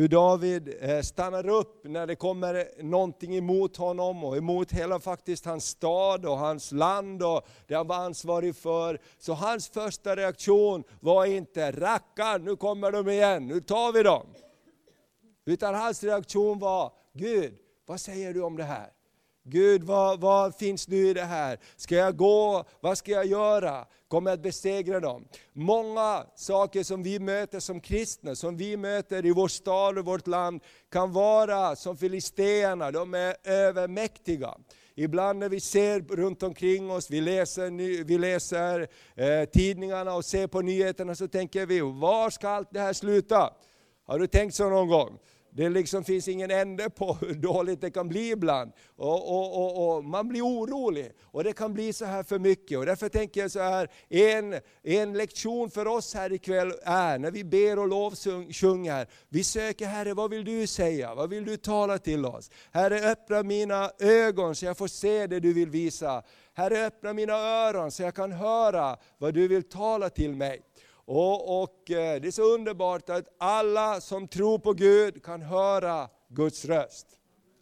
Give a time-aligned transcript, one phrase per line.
[0.00, 5.44] hur David eh, stannar upp när det kommer någonting emot honom och emot hela faktiskt
[5.44, 9.00] hans stad och hans land och det han var ansvarig för.
[9.18, 14.26] Så hans första reaktion var inte rackar, nu kommer de igen, nu tar vi dem.
[15.44, 17.54] Utan hans reaktion var, Gud,
[17.86, 18.90] vad säger du om det här?
[19.44, 21.58] Gud, vad, vad, finns nu i det här?
[21.76, 22.64] Ska jag gå?
[22.80, 23.86] Vad ska jag göra?
[24.08, 25.28] Kommer jag att besegra dem?
[25.52, 30.26] Många saker som vi möter som kristna, som vi möter i vår stad och vårt
[30.26, 34.54] land, kan vara som filisteerna, de är övermäktiga.
[34.94, 40.46] Ibland när vi ser runt omkring oss, vi läser, vi läser eh, tidningarna och ser
[40.46, 43.52] på nyheterna, så tänker vi, var ska allt det här sluta?
[44.06, 45.18] Har du tänkt så någon gång?
[45.52, 48.72] Det liksom finns ingen ände på hur dåligt det kan bli ibland.
[48.96, 52.78] Och, och, och, och, Man blir orolig, och det kan bli så här för mycket.
[52.78, 57.30] Och därför tänker jag så här, en, en lektion för oss här ikväll är, när
[57.30, 61.14] vi ber och lovsjunger, vi söker Herre, vad vill du säga?
[61.14, 62.50] Vad vill du tala till oss?
[62.72, 66.22] Herre, öppna mina ögon så jag får se det du vill visa.
[66.54, 70.60] Herre, öppna mina öron så jag kan höra vad du vill tala till mig.
[71.12, 76.08] Och, och, eh, Det är så underbart att alla som tror på Gud kan höra
[76.28, 77.06] Guds röst.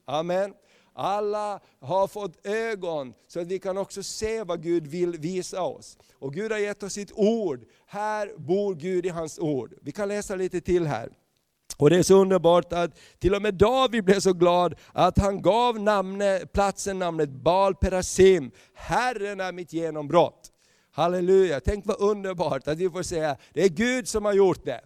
[0.06, 0.54] Amen.
[0.92, 5.98] Alla har fått ögon så att vi kan också se vad Gud vill visa oss.
[6.12, 7.64] Och Gud har gett oss sitt ord.
[7.86, 9.74] Här bor Gud i hans ord.
[9.82, 11.08] Vi kan läsa lite till här.
[11.76, 15.42] Och Det är så underbart att till och med David blev så glad att han
[15.42, 18.50] gav namnet, platsen namnet Baal Perasim.
[18.74, 20.52] Herren är mitt genombrott.
[20.98, 24.80] Halleluja, tänk vad underbart att vi får säga, det är Gud som har gjort det.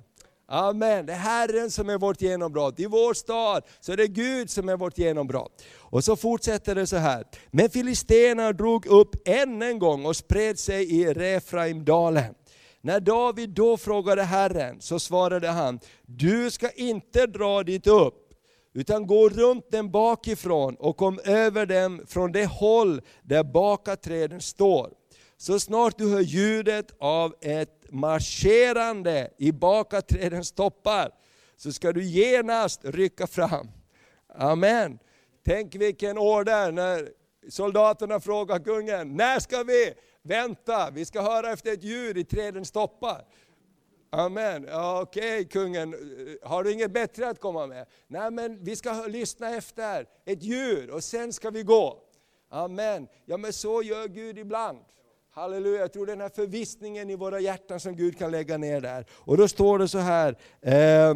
[0.48, 2.80] Amen, det är Herren som är vårt genombrott.
[2.80, 5.62] I vår stad så är det Gud som är vårt genombrott.
[5.78, 7.24] Och så fortsätter det så här.
[7.50, 12.34] Men filisterna drog upp än en gång och spred sig i Refraimdalen.
[12.80, 18.32] När David då frågade Herren så svarade han, du ska inte dra dit upp,
[18.74, 25.01] utan gå runt den bakifrån och kom över dem från det håll där bakaträden står.
[25.42, 31.10] Så snart du hör ljudet av ett marscherande i bakaträdens toppar,
[31.56, 33.70] så ska du genast rycka fram.
[34.28, 34.98] Amen.
[35.44, 37.10] Tänk vilken order när
[37.48, 40.90] soldaterna frågar kungen, när ska vi vänta?
[40.90, 43.24] Vi ska höra efter ett ljud i trädens toppar.
[44.10, 44.66] Amen.
[44.68, 45.94] Ja, Okej okay, kungen,
[46.42, 47.86] har du inget bättre att komma med?
[48.06, 52.02] Nej men vi ska lyssna efter ett ljud och sen ska vi gå.
[52.48, 53.08] Amen.
[53.24, 54.78] Ja men så gör Gud ibland.
[55.34, 59.06] Halleluja, jag tror den här förvissningen i våra hjärtan som Gud kan lägga ner där.
[59.12, 61.10] Och då står det så här, eh,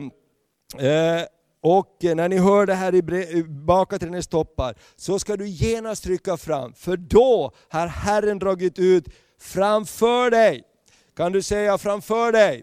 [0.86, 1.24] eh,
[1.60, 6.74] och när ni hör det här i bakaträdens toppar, så ska du genast rycka fram,
[6.74, 9.04] för då har Herren dragit ut
[9.40, 10.62] framför dig.
[11.16, 12.62] Kan du säga framför dig?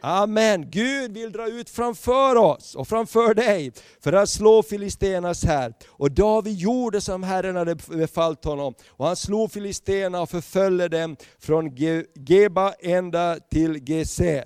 [0.00, 0.70] Amen.
[0.70, 5.74] Gud vill dra ut framför oss och framför dig för att slå Filistenas här.
[5.88, 8.74] Och David gjorde som Herren hade befallt honom.
[8.88, 11.76] Och han slog filisterna och förföljde dem från
[12.14, 14.44] Geba ända till Geser.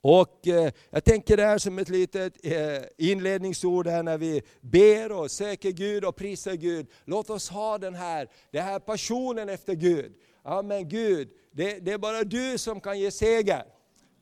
[0.00, 2.52] Och eh, jag tänker det här som ett litet eh,
[2.98, 6.86] inledningsord här när vi ber och söker Gud och prisar Gud.
[7.04, 10.12] Låt oss ha den här, den här passionen efter Gud.
[10.44, 13.75] Amen Gud, det, det är bara du som kan ge seger.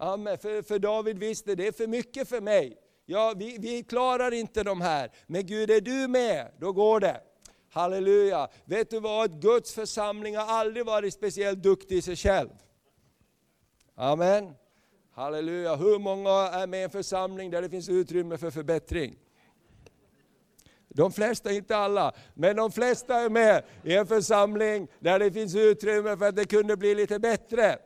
[0.04, 0.38] Amen.
[0.38, 2.76] För, för David visste, det är för mycket för mig.
[3.06, 5.10] Ja, vi, vi klarar inte de här.
[5.26, 7.20] Men Gud, är du med, då går det.
[7.70, 8.48] Halleluja.
[8.64, 12.48] Vet du vad, Guds församling har aldrig varit speciellt duktig i sig själv.
[13.94, 14.52] Amen.
[15.12, 15.76] Halleluja.
[15.76, 19.16] Hur många är med i en församling där det finns utrymme för förbättring?
[20.88, 25.54] De flesta, inte alla, men de flesta är med i en församling där det finns
[25.54, 27.78] utrymme för att det kunde bli lite bättre.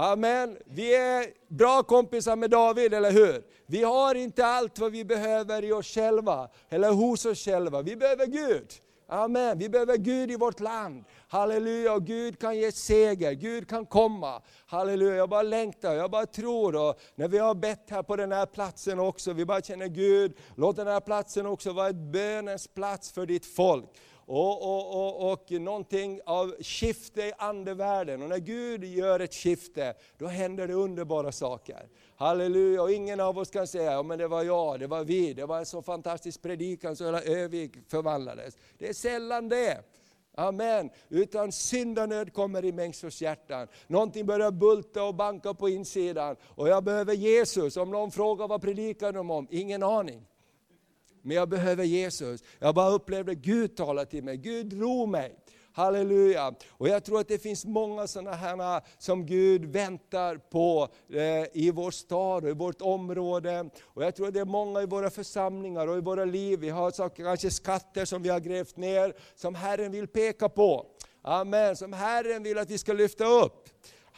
[0.00, 0.56] Amen.
[0.64, 3.42] Vi är bra kompisar med David, eller hur?
[3.66, 7.82] Vi har inte allt vad vi behöver i oss själva, eller hos oss själva.
[7.82, 8.66] Vi behöver Gud.
[9.08, 9.58] Amen.
[9.58, 11.04] Vi behöver Gud i vårt land.
[11.28, 14.42] Halleluja, och Gud kan ge seger, Gud kan komma.
[14.66, 16.88] Halleluja, jag bara längtar, jag bara tror.
[16.88, 20.36] Och när vi har bett här på den här platsen också, vi bara känner Gud,
[20.56, 23.90] låt den här platsen också vara ett bönens plats för ditt folk
[24.28, 28.22] och, och, och, och någonting av skifte i andevärlden.
[28.22, 31.88] Och när Gud gör ett skifte, då händer det underbara saker.
[32.16, 35.34] Halleluja, och ingen av oss kan säga, ja men det var jag, det var vi,
[35.34, 38.56] det var en så fantastisk predikan så hela Övik förvandlades.
[38.78, 39.82] Det är sällan det.
[40.34, 40.90] Amen.
[41.08, 43.68] Utan syndanöd kommer i människors hjärtan.
[43.86, 46.36] Någonting börjar bulta och banka på insidan.
[46.42, 47.76] Och jag behöver Jesus.
[47.76, 49.46] Om någon frågar vad predikar de om?
[49.50, 50.26] Ingen aning
[51.28, 52.42] men jag behöver Jesus.
[52.58, 55.34] Jag bara upplevde Gud tala till mig, Gud drog mig.
[55.72, 56.54] Halleluja!
[56.70, 61.70] Och jag tror att det finns många sådana här som Gud väntar på eh, i
[61.70, 63.70] vår stad och i vårt område.
[63.82, 66.68] Och jag tror att det är många i våra församlingar och i våra liv, vi
[66.68, 70.86] har saker, kanske skatter som vi har grävt ner, som Herren vill peka på.
[71.22, 73.68] Amen, som Herren vill att vi ska lyfta upp.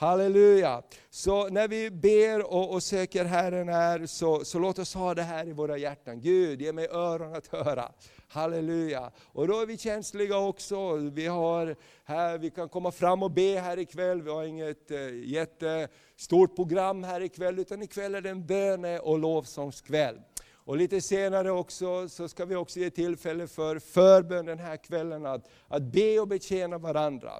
[0.00, 0.82] Halleluja!
[1.10, 5.22] Så när vi ber och, och söker Herren här, så, så låt oss ha det
[5.22, 6.20] här i våra hjärtan.
[6.20, 7.92] Gud, ge mig öron att höra.
[8.28, 9.10] Halleluja!
[9.32, 10.96] Och då är vi känsliga också.
[10.96, 14.22] Vi, har här, vi kan komma fram och be här ikväll.
[14.22, 19.18] Vi har inget eh, jättestort program här ikväll, utan ikväll är det en böne och
[19.18, 20.20] lovsångskväll.
[20.52, 25.26] Och lite senare också så ska vi också ge tillfälle för förbön den här kvällen,
[25.26, 27.32] att, att be och betjäna varandra.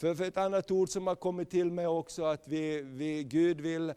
[0.00, 3.60] För, för ett annat ord som har kommit till mig också, att vi, vi, Gud
[3.60, 3.94] vill uh,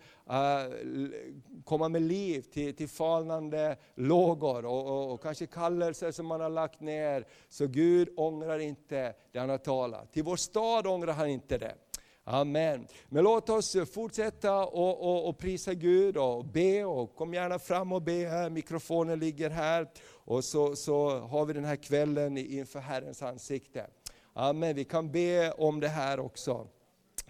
[1.64, 6.50] komma med liv till, till falnande lågor och, och, och, kanske kallelser som man har
[6.50, 7.28] lagt ner.
[7.50, 10.14] Så Gud ångrar inte det han har talat.
[10.14, 11.76] Till vår stad ångrar han inte det.
[12.24, 12.88] Amen.
[13.10, 16.86] Men låt oss fortsätta och, och, och, prisa Gud och be.
[16.86, 19.88] Och kom gärna fram och be här, mikrofonen ligger här.
[20.10, 23.88] Och så, så har vi den här kvällen inför Herrens ansikte.
[24.34, 26.68] Amen, vi kan be om det här också.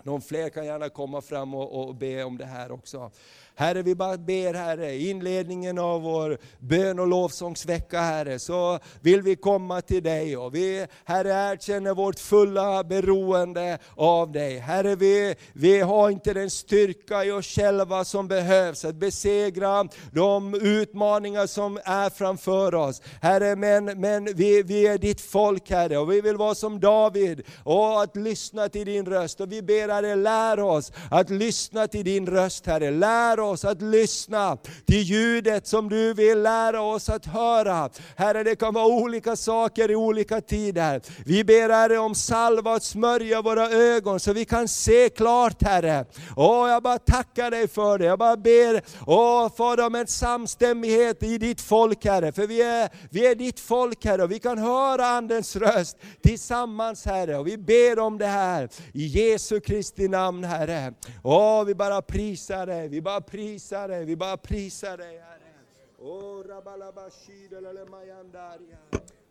[0.04, 3.12] Någon fler kan gärna komma fram och, och be om det här också.
[3.56, 9.36] Herre, vi bara ber Herre, inledningen av vår bön och lovsångsvecka Herre, så vill vi
[9.36, 14.58] komma till dig och vi Herre erkänner vårt fulla beroende av dig.
[14.58, 20.54] Herre, vi, vi har inte den styrka i oss själva som behövs att besegra de
[20.54, 23.02] utmaningar som är framför oss.
[23.22, 27.44] Herre, men, men vi, vi är ditt folk Herre och vi vill vara som David
[27.64, 29.42] och att lyssna till din röst.
[29.42, 32.92] Och vi ber Herre, lär oss att lyssna till din röst Herre.
[32.92, 37.90] Lär oss att lyssna till ljudet som du vill lära oss att höra.
[38.16, 41.02] Herre, det kan vara olika saker i olika tider.
[41.26, 46.06] Vi ber Herre om salva att smörja våra ögon så vi kan se klart Herre.
[46.36, 48.06] Åh, jag bara tackar dig för det.
[48.06, 52.32] Jag bara ber, åh Fader om en samstämmighet i ditt folk Herre.
[52.32, 57.06] För vi är, vi är ditt folk Herre och vi kan höra Andens röst tillsammans
[57.06, 57.38] Herre.
[57.38, 60.94] Och vi ber om det här i Jesu Kristi namn Herre.
[61.24, 65.54] Åh, vi bara prisar dig, vi bara prisar dig, vi bara prisar dig Herre.
[66.00, 67.86] Åh, rabalabashidele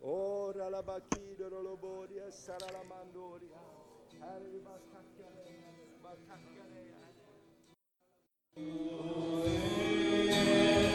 [0.02, 3.60] Åh, Oh, ralabakido loboria saralamandoria.
[4.20, 5.52] Herre, vi bara tackar dig,
[5.90, 7.24] Vi bara tackar dig, Herre.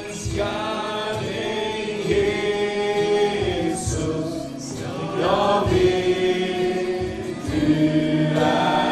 [0.10, 2.02] Älskar dig,
[3.70, 4.32] Jesus.
[5.22, 6.46] Jag vet
[7.52, 7.66] du
[8.38, 8.85] är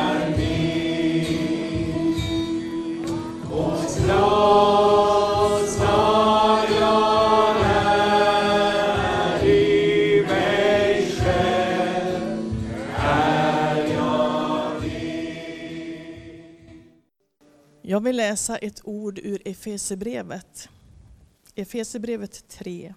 [17.93, 20.69] jag vill läsa ett ord ur Efesebrevet.
[21.55, 22.93] Efesebrevet 3,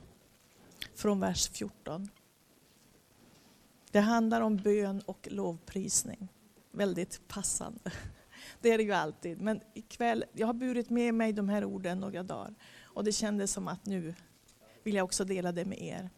[0.94, 2.08] från vers 14.
[3.90, 6.28] Det handlar om bön och lovprisning.
[6.72, 7.92] Väldigt passande.
[8.60, 9.40] Det är det ju alltid.
[9.40, 12.54] Men ikväll, jag har burit med mig de här orden några dagar.
[12.82, 14.14] Och det kändes som att nu
[14.82, 16.10] vill jag också dela det med er.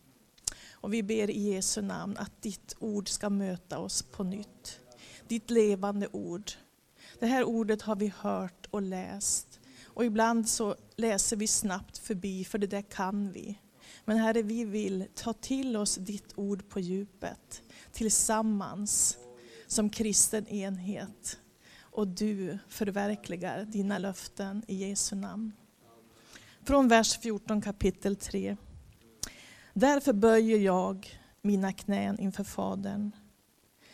[0.80, 4.80] Och vi ber i Jesu namn att ditt ord ska möta oss på nytt.
[5.28, 6.50] Ditt levande ord.
[7.18, 9.60] Det här ordet har vi hört och läst.
[9.84, 13.58] Och ibland så läser vi snabbt förbi, för det där kan vi.
[14.04, 19.18] Men Herre, vi vill ta till oss ditt ord på djupet, tillsammans,
[19.66, 21.38] som kristen enhet.
[21.98, 25.52] Och du förverkligar dina löften i Jesu namn.
[26.62, 28.56] Från vers 14 kapitel 3.
[29.72, 33.12] Därför böjer jag mina knän inför Fadern.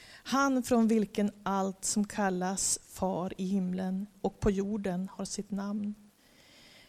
[0.07, 5.95] Han från vilken allt som kallas far i himlen och på jorden har sitt namn.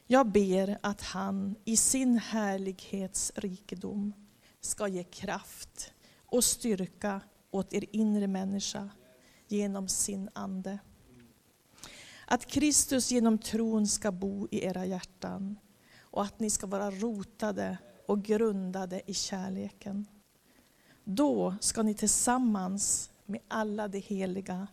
[0.07, 4.13] Jag ber att han i sin härlighets rikedom
[4.62, 5.93] ska ge kraft
[6.25, 8.89] och styrka åt er inre människa
[9.48, 10.79] genom sin ande.
[12.25, 15.60] Att Kristus genom tron ska bo i era hjärtan
[16.00, 20.05] och att ni ska vara rotade och grundade i kärleken.
[21.03, 24.67] Då ska ni tillsammans med alla de heliga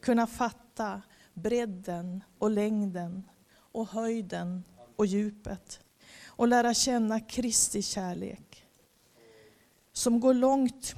[0.00, 1.02] kunna fatta
[1.34, 3.22] bredden och längden
[3.54, 4.64] och höjden
[4.96, 5.80] och djupet
[6.26, 8.66] och lära känna Kristi kärlek
[9.92, 10.94] som går långt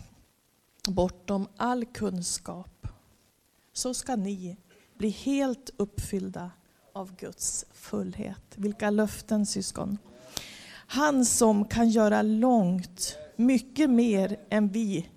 [0.88, 2.86] bortom all kunskap.
[3.72, 4.56] Så ska ni
[4.98, 6.50] bli helt uppfyllda
[6.92, 8.54] av Guds fullhet.
[8.56, 9.98] Vilka löften syskon.
[10.70, 15.08] Han som kan göra långt, mycket mer än vi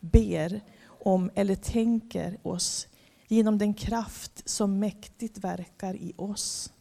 [0.00, 2.88] ber om eller tänker oss
[3.28, 6.72] genom den kraft som mäktigt verkar i oss.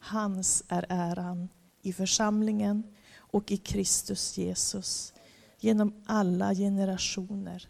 [0.00, 1.48] Hans är äran
[1.82, 2.82] i församlingen
[3.16, 5.14] och i Kristus Jesus
[5.60, 7.68] genom alla generationer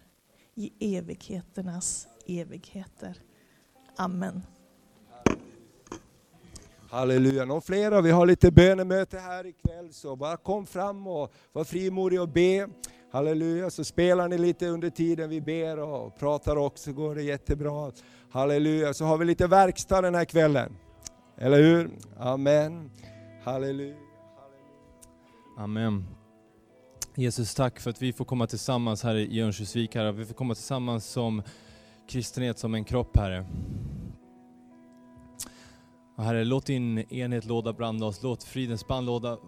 [0.54, 3.22] i evigheternas evigheter.
[4.00, 4.42] Amen.
[6.90, 7.44] Halleluja.
[7.44, 8.00] Någon flera?
[8.00, 12.68] Vi har lite bönemöte här ikväll, så bara kom fram och var frimodig och be.
[13.10, 17.92] Halleluja, så spelar ni lite under tiden vi ber och pratar också, går det jättebra.
[18.30, 20.76] Halleluja, så har vi lite verkstad den här kvällen.
[21.36, 21.90] Eller hur?
[22.18, 22.90] Amen.
[23.44, 23.96] Halleluja.
[25.58, 26.04] Amen.
[27.14, 30.12] Jesus, tack för att vi får komma tillsammans här i Örnsköldsvik, Herre.
[30.12, 31.42] Vi får komma tillsammans som
[32.08, 33.46] kristenhet, som en kropp, Herre.
[36.18, 39.38] Och herre, låt din enhet låda bland oss, låt fridens band låda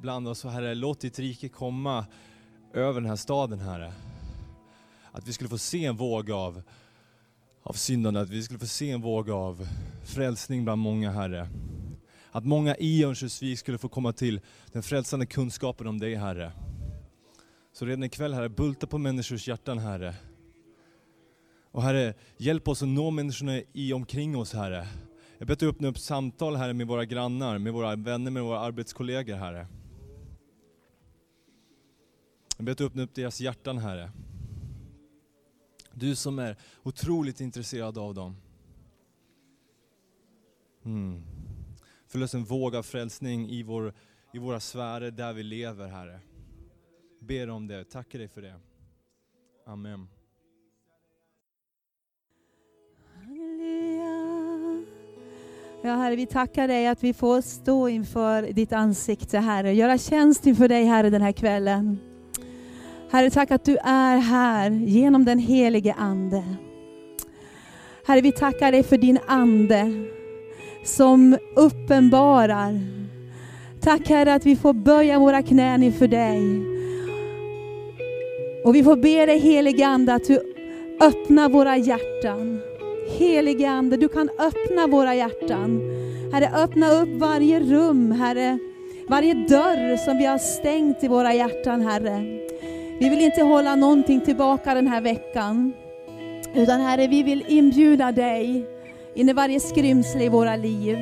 [0.00, 0.44] bland oss.
[0.44, 2.06] Och herre, låt ditt rike komma
[2.74, 3.92] över den här staden, Herre.
[5.12, 6.62] Att vi skulle få se en våg av,
[7.62, 9.68] av syndande, att vi skulle få se en våg av
[10.04, 11.48] frälsning bland många, Herre.
[12.30, 14.40] Att många i Örnsköldsvik skulle få komma till
[14.72, 16.52] den frälsande kunskapen om dig, Herre.
[17.72, 20.14] Så redan ikväll, Herre, bulta på människors hjärtan, Herre.
[21.72, 24.86] Och Herre, hjälp oss att nå människorna i omkring oss, Herre.
[25.38, 28.42] Jag ber att du öppnar upp samtal, här med våra grannar, med våra vänner, med
[28.42, 29.66] våra arbetskollegor, Herre.
[32.56, 34.10] Jag ber att du öppnar upp deras hjärtan, Herre.
[35.92, 38.36] Du som är otroligt intresserad av dem.
[40.84, 41.22] Mm.
[42.06, 43.94] Förlös en våg av frälsning i, vår,
[44.32, 46.20] i våra sfärer där vi lever, Herre.
[47.20, 48.60] Ber om det, tackar dig för det.
[49.66, 50.08] Amen.
[55.82, 59.74] Ja, Herre, vi tackar dig att vi får stå inför ditt ansikte, Herre.
[59.74, 61.98] Göra tjänst inför dig, Herre, den här kvällen.
[63.10, 66.44] Herre, tack att du är här genom den helige Ande.
[68.06, 69.92] Herre, vi tackar dig för din Ande
[70.84, 72.80] som uppenbarar.
[73.80, 76.42] Tack Herre att vi får böja våra knän inför dig.
[78.64, 80.40] Och vi får be dig helige Ande att du
[81.00, 82.60] öppnar våra hjärtan.
[83.08, 85.80] Helige Ande, du kan öppna våra hjärtan.
[86.32, 88.58] Herre, öppna upp varje rum, Herre.
[89.08, 92.22] Varje dörr som vi har stängt i våra hjärtan, Herre.
[93.00, 95.72] Vi vill inte hålla någonting tillbaka den här veckan.
[96.54, 98.66] Utan Herre, vi vill inbjuda dig
[99.14, 100.98] in i varje skrymsle i våra liv.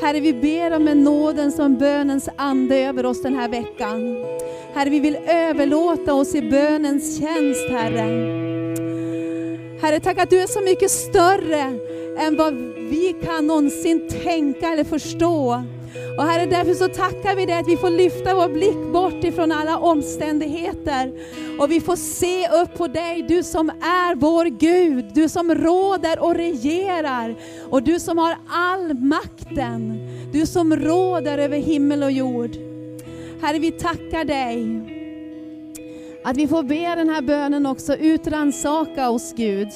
[0.00, 4.24] Herre, vi ber om en nåden som bönens ande över oss den här veckan.
[4.74, 8.47] Herre, vi vill överlåta oss i bönens tjänst, Herre.
[9.80, 11.78] Herre, tack att du är så mycket större
[12.18, 12.54] än vad
[12.90, 15.64] vi kan någonsin tänka eller förstå.
[16.18, 19.52] Och Herre, därför så tackar vi dig att vi får lyfta vår blick bort ifrån
[19.52, 21.12] alla omständigheter.
[21.60, 26.18] Och vi får se upp på dig, du som är vår Gud, du som råder
[26.18, 27.36] och regerar.
[27.70, 32.50] Och du som har all makten, du som råder över himmel och jord.
[33.42, 34.97] Herre, vi tackar dig.
[36.28, 39.68] Att vi får be den här bönen också, utransaka oss Gud.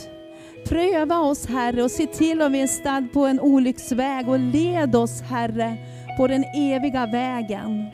[0.65, 4.97] Pröva oss Herre och se till om vi är stad på en olycksväg och led
[4.97, 5.77] oss Herre
[6.17, 7.87] på den eviga vägen.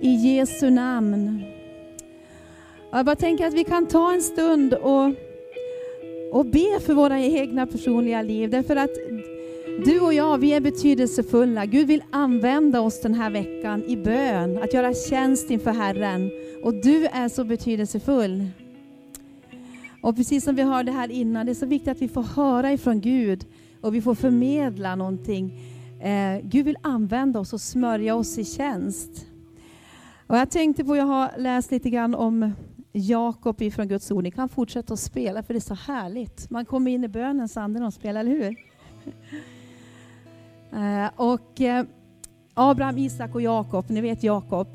[0.00, 1.44] I Jesu namn.
[2.92, 5.10] Jag bara tänker att vi kan ta en stund och,
[6.32, 8.50] och be för våra egna personliga liv.
[8.50, 8.90] Därför att
[9.78, 11.66] du och jag, vi är betydelsefulla.
[11.66, 16.30] Gud vill använda oss den här veckan i bön, att göra tjänst inför Herren.
[16.62, 18.46] Och du är så betydelsefull.
[20.02, 22.72] Och precis som vi hörde här innan, det är så viktigt att vi får höra
[22.72, 23.46] ifrån Gud
[23.80, 25.60] och vi får förmedla någonting.
[26.00, 29.26] Eh, Gud vill använda oss och smörja oss i tjänst.
[30.26, 32.52] Och jag tänkte på, jag har läst lite grann om
[32.92, 34.22] Jakob ifrån Guds ord.
[34.22, 36.50] Ni kan fortsätta att spela för det är så härligt.
[36.50, 38.56] Man kommer in i bönens ande när de spelar, eller hur?
[40.74, 41.84] Eh, och eh,
[42.54, 44.68] Abraham, Isak och Jakob, ni vet Jakob.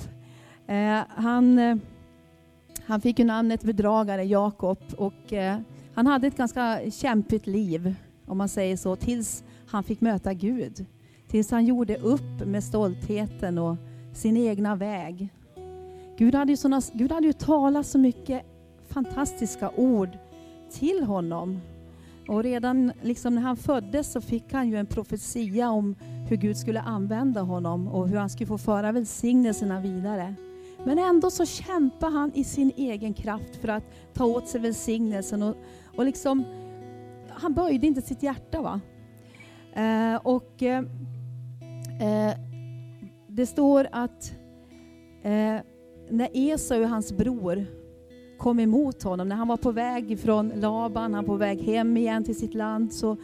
[0.68, 1.80] Eh, han,
[2.86, 4.78] han fick ju namnet bedragare, Jakob.
[4.98, 5.34] Och
[5.94, 7.96] han hade ett ganska kämpigt liv,
[8.28, 10.86] om man säger så, tills han fick möta Gud.
[11.28, 13.76] Tills han gjorde upp med stoltheten och
[14.14, 15.30] sin egna väg.
[16.18, 18.46] Gud hade ju, såna, Gud hade ju talat så mycket
[18.88, 20.10] fantastiska ord
[20.72, 21.60] till honom.
[22.30, 25.96] Och redan liksom när han föddes så fick han ju en profetia om
[26.28, 30.36] hur Gud skulle använda honom och hur han skulle få föra välsignelserna vidare.
[30.86, 33.84] Men ändå så kämpar han i sin egen kraft för att
[34.14, 35.44] ta åt sig välsignelsen.
[35.44, 35.56] Och,
[35.98, 36.44] och liksom,
[37.30, 38.62] han böjde inte sitt hjärta.
[38.62, 38.80] va.
[39.74, 40.84] Eh, och eh,
[42.02, 42.34] eh
[43.28, 44.34] det står att
[45.24, 45.58] eh,
[46.10, 47.66] när Esau, hans bror,
[48.40, 49.30] kom emot honom.
[49.30, 52.54] När han var på väg från Laban, han var på väg hem igen till sitt
[52.54, 53.18] land, så,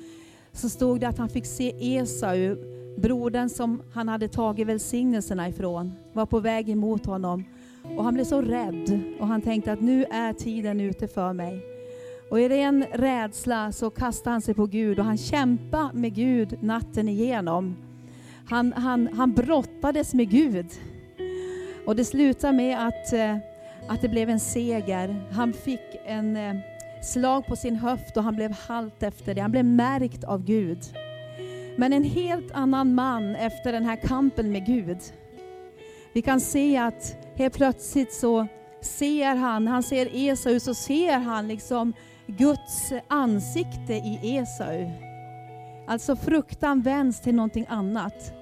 [0.52, 2.56] så stod det att han fick se Esau,
[2.98, 7.44] brodern som han hade tagit välsignelserna ifrån, var på väg emot honom.
[7.98, 11.62] Och han blev så rädd och han tänkte att nu är tiden ute för mig.
[12.30, 16.64] Och i ren rädsla så kastade han sig på Gud och han kämpade med Gud
[16.64, 17.76] natten igenom.
[18.46, 20.66] Han, han, han brottades med Gud.
[21.86, 23.38] Och det slutade med att, eh,
[23.88, 25.24] att det blev en seger.
[25.32, 26.56] Han fick en eh,
[27.02, 29.42] slag på sin höft och han blev halt efter det.
[29.42, 30.80] Han blev märkt av Gud.
[31.78, 34.98] Men en helt annan man efter den här kampen med Gud.
[36.14, 38.48] Vi kan se att helt plötsligt så
[38.82, 41.94] ser han, han ser Esau, så ser han liksom
[42.28, 44.92] Guds ansikte i Esau.
[45.88, 48.34] Alltså fruktan vänds till någonting annat.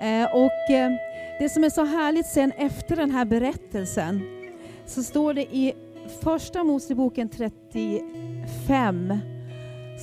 [0.00, 0.92] Eh, och eh,
[1.38, 4.33] det som är så härligt sen efter den här berättelsen,
[4.86, 5.72] så står det i
[6.20, 9.18] första Moseboken 35,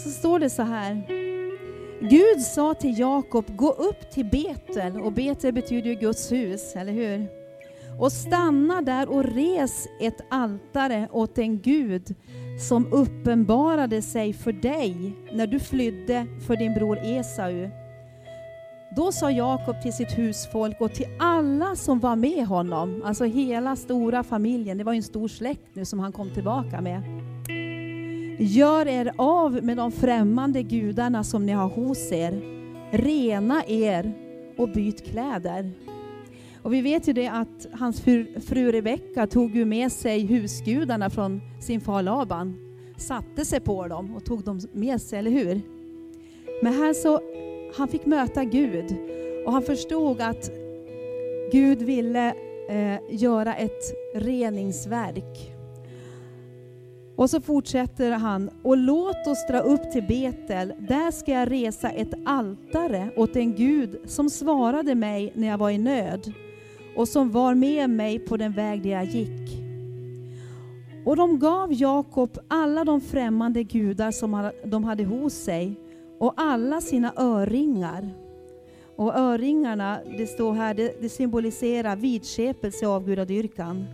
[0.03, 1.07] så står det så här.
[2.01, 6.93] Gud sa till Jakob, gå upp till Betel, och Betel betyder ju Guds hus, eller
[6.93, 7.27] hur?
[8.00, 12.15] Och stanna där och res ett altare åt en Gud
[12.59, 17.80] som uppenbarade sig för dig när du flydde för din bror Esau.
[18.95, 23.75] Då sa Jakob till sitt husfolk och till alla som var med honom, alltså hela
[23.75, 27.01] stora familjen, det var ju en stor släkt nu som han kom tillbaka med.
[28.39, 32.41] Gör er av med de främmande gudarna som ni har hos er.
[32.91, 34.13] Rena er
[34.57, 35.71] och byt kläder.
[36.62, 41.10] Och vi vet ju det att hans fru, fru Rebecka tog ju med sig husgudarna
[41.10, 42.55] från sin far Laban,
[42.98, 45.62] satte sig på dem och tog dem med sig, eller hur?
[46.63, 47.19] Men här så,
[47.75, 48.95] han fick möta Gud
[49.45, 50.51] och han förstod att
[51.51, 52.33] Gud ville
[52.69, 53.83] eh, göra ett
[54.15, 55.51] reningsverk.
[57.15, 61.89] Och så fortsätter han, och låt oss dra upp till Betel, där ska jag resa
[61.89, 66.33] ett altare åt en Gud som svarade mig när jag var i nöd
[66.95, 69.61] och som var med mig på den väg där jag gick.
[71.05, 75.75] Och de gav Jakob alla de främmande gudar som de hade hos sig
[76.21, 78.10] och alla sina örringar.
[78.95, 83.86] Och örringarna, det står här, det, det symboliserar vidskepelse och avgudadyrkan.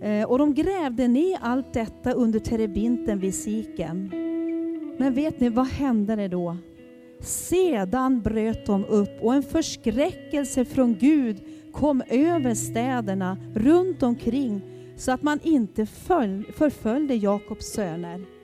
[0.00, 4.10] Eh, och de grävde ner allt detta under terebinten vid Sikem.
[4.98, 6.56] Men vet ni, vad hände då?
[7.20, 11.40] Sedan bröt de upp och en förskräckelse från Gud
[11.72, 14.62] kom över städerna runt omkring
[14.96, 15.86] så att man inte
[16.56, 18.35] förföljde Jakobs söner.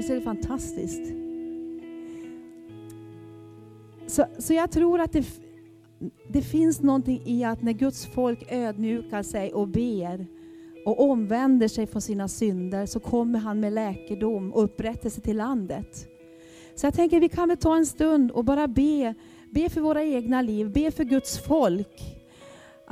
[0.00, 1.12] Visst är det fantastiskt?
[4.06, 5.24] Så, så jag tror att det,
[6.28, 10.26] det finns någonting i att när Guds folk ödmjukar sig och ber
[10.86, 16.06] och omvänder sig från sina synder så kommer han med läkedom och upprättelse till landet.
[16.74, 19.14] Så jag tänker vi kan väl ta en stund och bara be,
[19.50, 22.19] be för våra egna liv, be för Guds folk.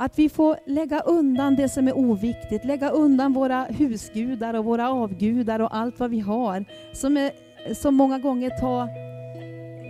[0.01, 4.89] Att vi får lägga undan det som är oviktigt, lägga undan våra husgudar och våra
[4.89, 7.31] avgudar och allt vad vi har som, är,
[7.73, 8.83] som många gånger tar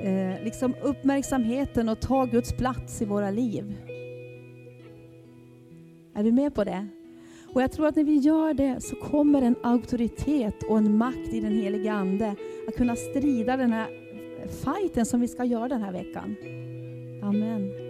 [0.06, 3.76] eh, liksom uppmärksamheten och tar Guds plats i våra liv.
[6.16, 6.88] Är du med på det?
[7.54, 11.34] Och jag tror att när vi gör det så kommer en auktoritet och en makt
[11.34, 12.36] i den heliga Ande
[12.68, 13.88] att kunna strida den här
[14.50, 16.36] fighten som vi ska göra den här veckan.
[17.24, 17.89] Amen.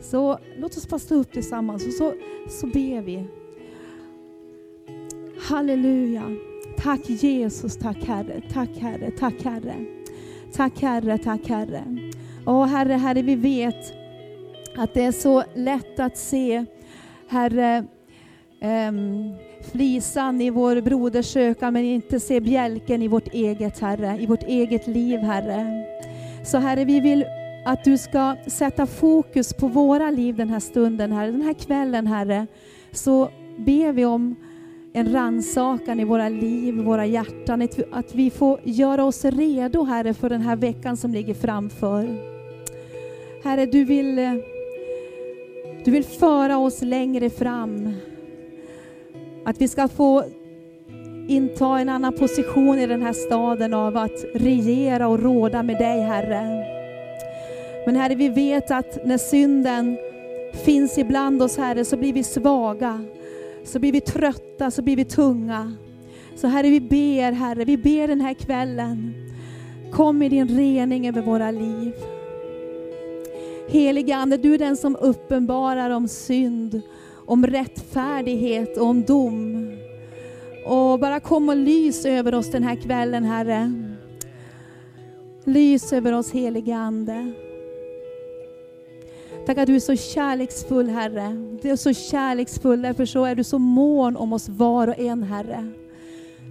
[0.00, 2.14] Så låt oss bara stå upp tillsammans och så,
[2.48, 3.26] så ber vi.
[5.40, 6.36] Halleluja.
[6.78, 9.74] Tack Jesus, tack Herre, tack Herre, tack Herre.
[10.52, 11.84] Tack Herre, tack Herre.
[12.46, 13.92] Åh Herre, Herre, vi vet
[14.76, 16.64] att det är så lätt att se,
[17.28, 17.84] Herre,
[18.88, 19.34] um,
[19.72, 24.42] flisan i vår broders öka, men inte se bjälken i vårt eget, Herre, i vårt
[24.42, 25.84] eget liv, Herre.
[26.44, 27.24] Så Herre, vi vill
[27.66, 31.30] att du ska sätta fokus på våra liv den här stunden, Herre.
[31.30, 32.46] Den här kvällen, Herre,
[32.92, 34.36] så ber vi om
[34.92, 40.28] en ransakan i våra liv, våra hjärtan, att vi får göra oss redo, Herre, för
[40.28, 42.08] den här veckan som ligger framför.
[43.44, 44.16] Herre, du vill,
[45.84, 47.94] du vill föra oss längre fram.
[49.44, 50.24] Att vi ska få
[51.28, 56.00] inta en annan position i den här staden av att regera och råda med dig,
[56.00, 56.75] Herre.
[57.86, 59.96] Men Herre, vi vet att när synden
[60.52, 63.04] finns ibland oss, Herre, så blir vi svaga,
[63.64, 65.72] så blir vi trötta, så blir vi tunga.
[66.36, 69.14] Så Herre, vi ber, Herre, vi ber den här kvällen.
[69.92, 71.92] Kom med din rening över våra liv.
[73.68, 76.82] Helige Ande, du är den som uppenbarar om synd
[77.26, 79.72] om rättfärdighet och om dom.
[80.66, 83.72] Och bara kom och lys över oss den här kvällen Herre.
[85.44, 87.32] Lys över oss helige Ande.
[89.46, 91.58] Tack att du är så kärleksfull Herre.
[91.62, 95.22] Du är så kärleksfull, därför så är du så mån om oss var och en
[95.22, 95.72] Herre.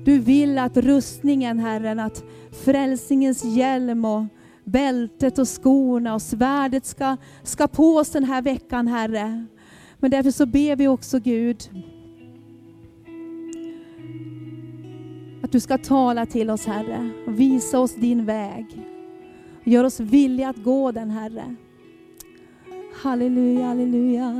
[0.05, 4.23] Du vill att rustningen Herren, att frälsningens hjälm och
[4.63, 9.45] bältet och skorna och svärdet ska, ska på oss den här veckan Herre.
[9.99, 11.69] Men därför så ber vi också Gud,
[15.43, 18.65] att du ska tala till oss Herre och visa oss din väg.
[19.63, 21.55] Gör oss villiga att gå den Herre.
[23.01, 24.31] Halleluja, halleluja.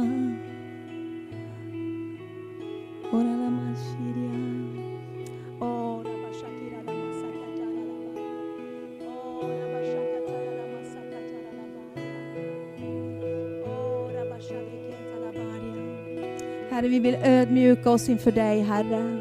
[16.70, 19.18] Herre, vi vill ödmjuka oss inför dig, Herre.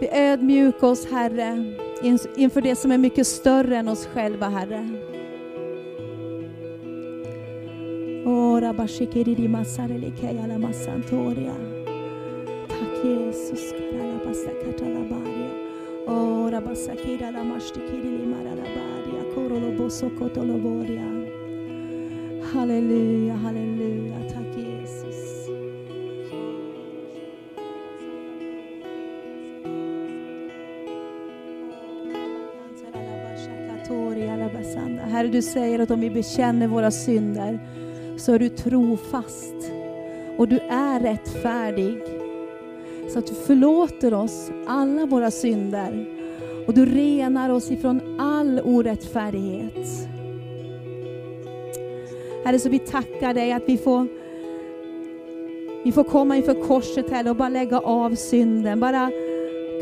[0.00, 1.74] Vi ödmjuka oss, Herre,
[2.36, 5.09] inför det som är mycket större än oss själva, Herre.
[8.30, 11.56] Ora bashikiri masarele kayala masantoria.
[12.68, 13.72] Tack Jesus.
[13.72, 15.52] Karala basakatala baria.
[16.06, 19.22] Ora basakira la mashtikiri limara la baria.
[19.34, 21.08] Korolo bosokotolo boria.
[22.52, 24.18] Halleluja, halleluja.
[24.32, 25.50] Tack Jesus.
[35.12, 37.58] Herre, du säger att om vi bekänner våra synder
[38.20, 39.54] så är du trofast
[40.36, 41.98] och du är rättfärdig.
[43.08, 46.06] Så att du förlåter oss alla våra synder
[46.66, 49.88] och du renar oss ifrån all orättfärdighet.
[52.44, 54.06] Herre, så vi tackar dig att vi får,
[55.84, 58.80] vi får komma inför korset här och bara lägga av synden.
[58.80, 59.10] Bara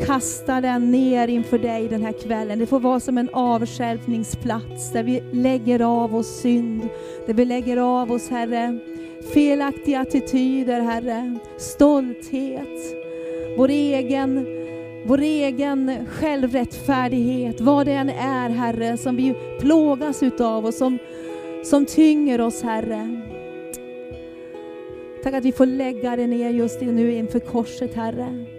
[0.05, 2.59] kastar den ner inför dig den här kvällen.
[2.59, 6.89] Det får vara som en avskärpningsplats där vi lägger av oss synd,
[7.25, 8.79] där vi lägger av oss, Herre,
[9.33, 12.95] felaktiga attityder, Herre, stolthet,
[13.57, 14.45] vår egen,
[15.05, 20.97] vår egen självrättfärdighet, vad det än är, Herre, som vi plågas utav och som,
[21.63, 23.21] som tynger oss, Herre.
[25.23, 28.58] Tack att vi får lägga det ner just nu inför korset, Herre.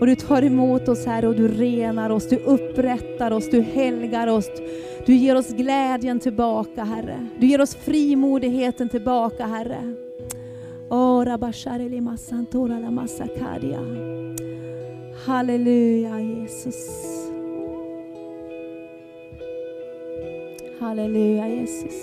[0.00, 4.26] Och du tar emot oss Herre och du renar oss, du upprättar oss, du helgar
[4.26, 4.50] oss.
[5.06, 7.26] Du ger oss glädjen tillbaka Herre.
[7.38, 9.94] Du ger oss frimodigheten tillbaka Herre.
[15.26, 16.86] Halleluja Jesus.
[20.80, 21.94] Halleluja Jesus.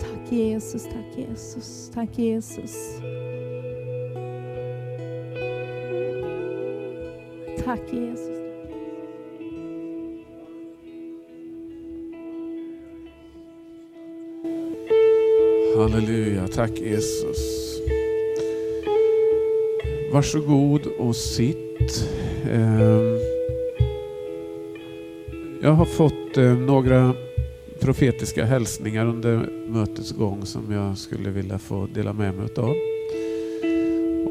[0.00, 3.00] Tack Jesus, tack Jesus, tack Jesus.
[7.64, 8.40] Tack Jesus.
[15.76, 17.38] Halleluja, tack Jesus.
[20.12, 22.10] Varsågod och sitt.
[22.50, 23.18] Ehm,
[25.62, 27.14] jag har fått eh, några
[27.80, 32.89] profetiska hälsningar under mötets gång som jag skulle vilja få dela med mig av.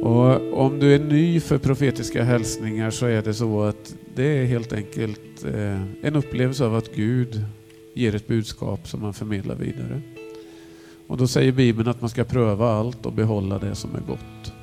[0.01, 4.45] Och om du är ny för profetiska hälsningar så är det så att det är
[4.45, 7.45] helt enkelt eh, en upplevelse av att Gud
[7.93, 10.01] ger ett budskap som man förmedlar vidare.
[11.07, 14.53] Och då säger Bibeln att man ska pröva allt och behålla det som är gott.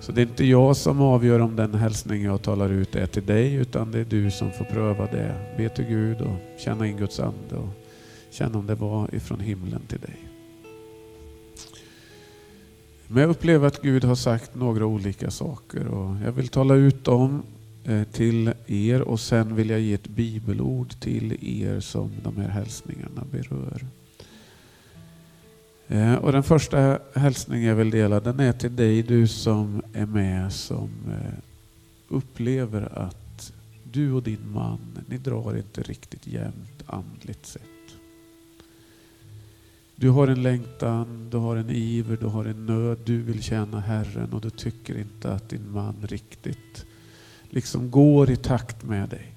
[0.00, 3.26] Så det är inte jag som avgör om den hälsning jag talar ut är till
[3.26, 5.34] dig, utan det är du som får pröva det.
[5.56, 7.68] Be till Gud och känna in Guds ande och
[8.30, 10.25] känna om det var ifrån himlen till dig.
[13.08, 17.04] Men jag upplever att Gud har sagt några olika saker och jag vill tala ut
[17.04, 17.42] dem
[17.84, 22.48] eh, till er och sen vill jag ge ett bibelord till er som de här
[22.48, 23.86] hälsningarna berör.
[25.88, 30.06] Eh, och den första hälsningen jag vill dela den är till dig du som är
[30.06, 31.38] med som eh,
[32.08, 33.52] upplever att
[33.92, 37.75] du och din man, ni drar inte riktigt jämnt andligt sett.
[39.98, 43.80] Du har en längtan, du har en iver, du har en nöd, du vill tjäna
[43.80, 46.86] Herren och du tycker inte att din man riktigt
[47.50, 49.32] liksom går i takt med dig.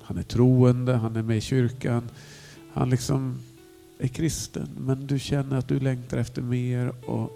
[0.00, 2.08] Han är troende, han är med i kyrkan,
[2.72, 3.38] han liksom
[3.98, 7.30] är kristen men du känner att du längtar efter mer och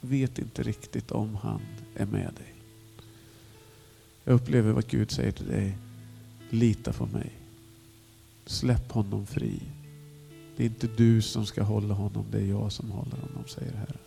[0.00, 1.60] vet inte riktigt om han
[1.96, 2.54] är med dig.
[4.24, 5.78] Jag upplever vad Gud säger till dig.
[6.50, 7.32] Lita på mig.
[8.46, 9.62] Släpp honom fri.
[10.56, 13.72] Det är inte du som ska hålla honom, det är jag som håller honom, säger
[13.72, 13.98] Herren.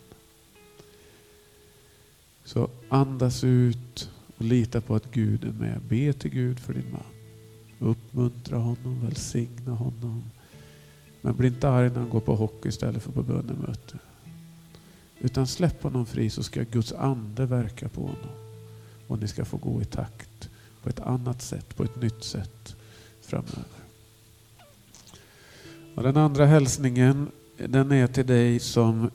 [2.44, 5.82] Så andas ut och lita på att Gud är med.
[5.82, 7.02] Be till Gud för din man.
[7.80, 10.24] Uppmuntra honom, välsigna honom.
[11.22, 13.98] Men bli inte arg när han går på hockey istället för på bönemöte.
[15.20, 18.62] Utan släpp honom fri så ska Guds ande verka på honom.
[19.08, 20.50] Och ni ska få gå i takt
[20.84, 22.76] på ett annat sätt, på ett nytt sätt
[23.22, 23.75] framöver.
[25.96, 27.28] Och den andra hälsningen
[27.58, 29.10] den är till dig som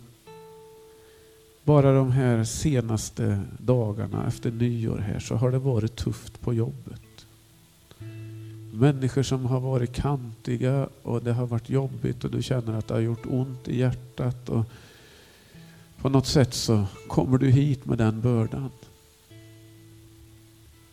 [1.65, 7.27] bara de här senaste dagarna efter nyår här så har det varit tufft på jobbet.
[8.73, 12.95] Människor som har varit kantiga och det har varit jobbigt och du känner att det
[12.95, 14.49] har gjort ont i hjärtat.
[14.49, 14.65] Och
[15.99, 18.71] på något sätt så kommer du hit med den bördan.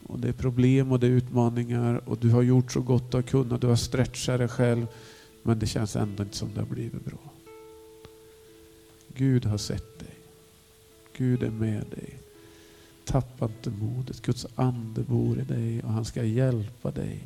[0.07, 3.17] Och det är problem och det är utmaningar och du har gjort så gott du
[3.17, 3.61] har kunnat.
[3.61, 4.87] Du har stretchat dig själv
[5.47, 7.31] men det känns ändå inte som det har blivit bra.
[9.15, 10.15] Gud har sett dig.
[11.17, 12.13] Gud är med dig.
[13.05, 14.21] Tappa inte modet.
[14.21, 17.23] Guds ande bor i dig och han ska hjälpa dig.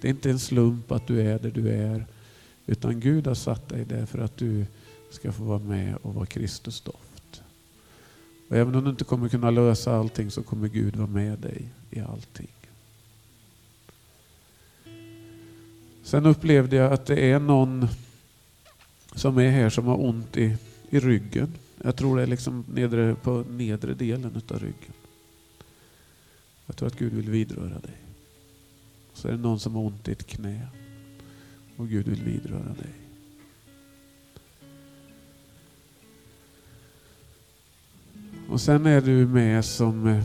[0.00, 2.06] Det är inte en slump att du är där du är.
[2.66, 4.66] Utan Gud har satt dig där för att du
[5.10, 7.42] ska få vara med och vara Kristus doft.
[8.48, 11.68] Och även om du inte kommer kunna lösa allting så kommer Gud vara med dig
[11.90, 12.63] i allting.
[16.04, 17.88] Sen upplevde jag att det är någon
[19.14, 20.56] som är här som har ont i,
[20.90, 21.54] i ryggen.
[21.82, 24.92] Jag tror det är liksom nedre, på nedre delen av ryggen.
[26.66, 27.96] Jag tror att Gud vill vidröra dig.
[29.14, 30.68] Så är det någon som har ont i ett knä
[31.76, 32.94] och Gud vill vidröra dig.
[38.48, 40.24] Och sen är du med som eh,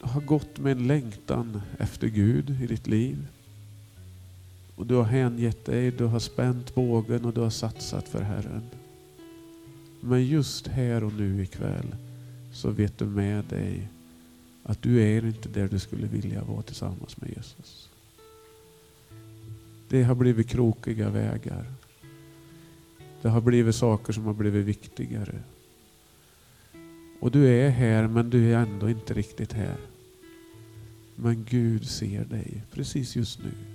[0.00, 3.26] har gått med en längtan efter Gud i ditt liv.
[4.76, 8.62] Och du har hängett dig, du har spänt bågen och du har satsat för Herren.
[10.00, 11.96] Men just här och nu ikväll
[12.52, 13.88] så vet du med dig
[14.62, 17.88] att du är inte där du skulle vilja vara tillsammans med Jesus.
[19.88, 21.66] Det har blivit krokiga vägar.
[23.22, 25.42] Det har blivit saker som har blivit viktigare.
[27.20, 29.76] Och du är här men du är ändå inte riktigt här.
[31.16, 33.73] Men Gud ser dig precis just nu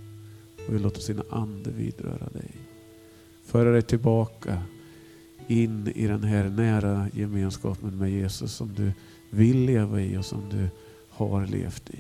[0.68, 2.52] och vill låta sin ande vidröra dig.
[3.46, 4.64] Föra dig tillbaka
[5.48, 8.92] in i den här nära gemenskapen med Jesus som du
[9.30, 10.70] vill leva i och som du
[11.10, 12.00] har levt i.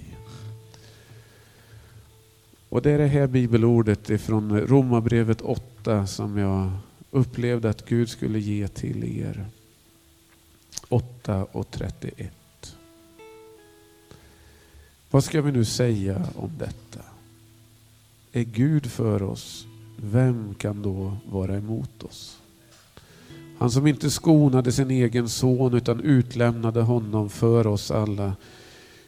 [2.69, 6.71] Och det är det här bibelordet ifrån Romarbrevet 8 som jag
[7.11, 9.45] upplevde att Gud skulle ge till er.
[10.89, 12.33] 8 och 31.
[15.11, 16.99] Vad ska vi nu säga om detta?
[18.31, 22.39] Är Gud för oss, vem kan då vara emot oss?
[23.57, 28.35] Han som inte skonade sin egen son utan utlämnade honom för oss alla.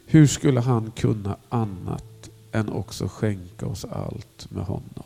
[0.06, 5.04] Hur skulle han kunna annat än också skänka oss allt med honom?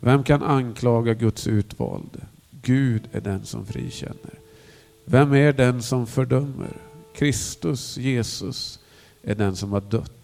[0.00, 2.26] Vem kan anklaga Guds utvalde?
[2.62, 4.38] Gud är den som frikänner.
[5.04, 6.76] Vem är den som fördömer?
[7.14, 8.80] Kristus, Jesus,
[9.22, 10.19] är den som har dött.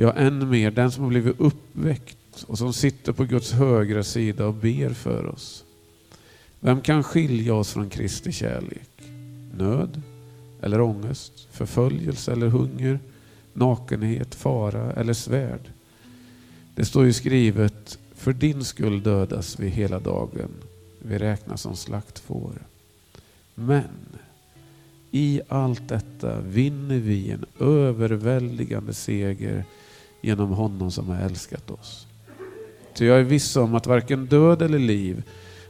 [0.00, 4.46] Ja, än mer, den som har blivit uppväckt och som sitter på Guds högra sida
[4.46, 5.64] och ber för oss.
[6.60, 8.90] Vem kan skilja oss från Kristi kärlek?
[9.56, 10.02] Nöd
[10.62, 13.00] eller ångest, förföljelse eller hunger,
[13.52, 15.70] nakenhet, fara eller svärd?
[16.74, 20.50] Det står ju skrivet, för din skull dödas vi hela dagen,
[20.98, 22.62] vi räknas som slaktfår.
[23.54, 24.18] Men
[25.10, 29.64] i allt detta vinner vi en överväldigande seger
[30.20, 32.06] genom honom som har älskat oss.
[32.94, 35.22] Ty jag är viss om att varken död eller liv,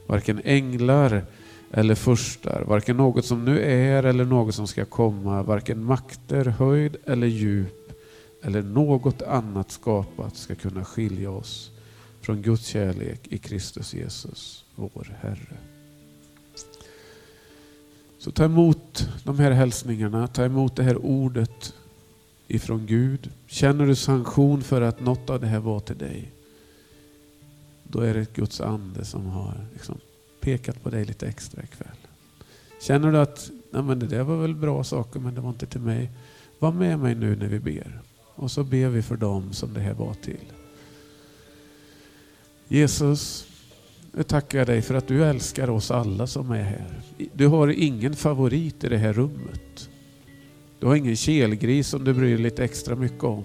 [0.07, 1.25] varken änglar
[1.71, 6.97] eller furstar, varken något som nu är eller något som ska komma, varken makter, höjd
[7.07, 7.93] eller djup
[8.43, 11.71] eller något annat skapat ska kunna skilja oss
[12.21, 15.57] från Guds kärlek i Kristus Jesus, vår Herre.
[18.19, 21.75] Så ta emot de här hälsningarna, ta emot det här ordet
[22.49, 23.31] ifrån Gud.
[23.51, 26.33] Känner du sanktion för att något av det här var till dig,
[27.83, 30.01] då är det Guds ande som har liksom
[30.41, 31.97] pekat på dig lite extra ikväll.
[32.81, 35.67] Känner du att Nej, men det där var väl bra saker men det var inte
[35.67, 36.11] till mig.
[36.59, 38.01] Var med mig nu när vi ber.
[38.35, 40.53] Och så ber vi för dem som det här var till.
[42.69, 43.47] Jesus,
[44.13, 47.01] nu tackar jag dig för att du älskar oss alla som är här.
[47.33, 49.89] Du har ingen favorit i det här rummet.
[50.79, 53.45] Du har ingen kelgris som du bryr dig lite extra mycket om.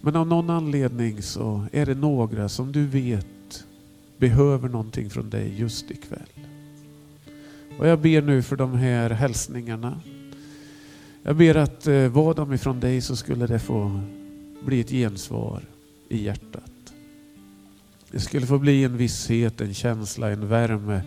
[0.00, 3.64] Men av någon anledning så är det några som du vet
[4.16, 6.28] behöver någonting från dig just ikväll.
[7.78, 10.00] Och jag ber nu för de här hälsningarna.
[11.22, 14.00] Jag ber att eh, var de ifrån dig så skulle det få
[14.64, 15.62] bli ett gensvar
[16.08, 16.94] i hjärtat.
[18.10, 21.02] Det skulle få bli en visshet, en känsla, en värme,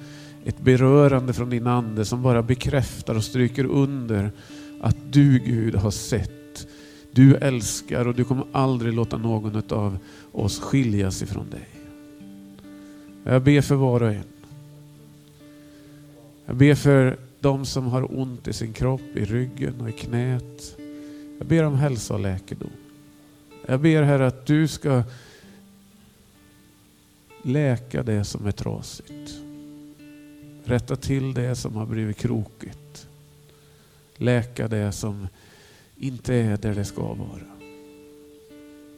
[0.45, 4.32] ett berörande från din ande som bara bekräftar och stryker under
[4.81, 6.67] att du Gud har sett,
[7.11, 9.97] du älskar och du kommer aldrig låta någon av
[10.31, 11.67] oss skiljas ifrån dig.
[13.23, 14.23] Jag ber för var och en.
[16.45, 20.77] Jag ber för de som har ont i sin kropp, i ryggen och i knät.
[21.37, 22.69] Jag ber om hälsa och läkedom.
[23.65, 25.03] Jag ber Herre att du ska
[27.43, 29.41] läka det som är trasigt.
[30.63, 32.87] Rätta till det som har blivit krokigt.
[34.17, 35.27] Läka det som
[35.97, 37.58] inte är där det ska vara.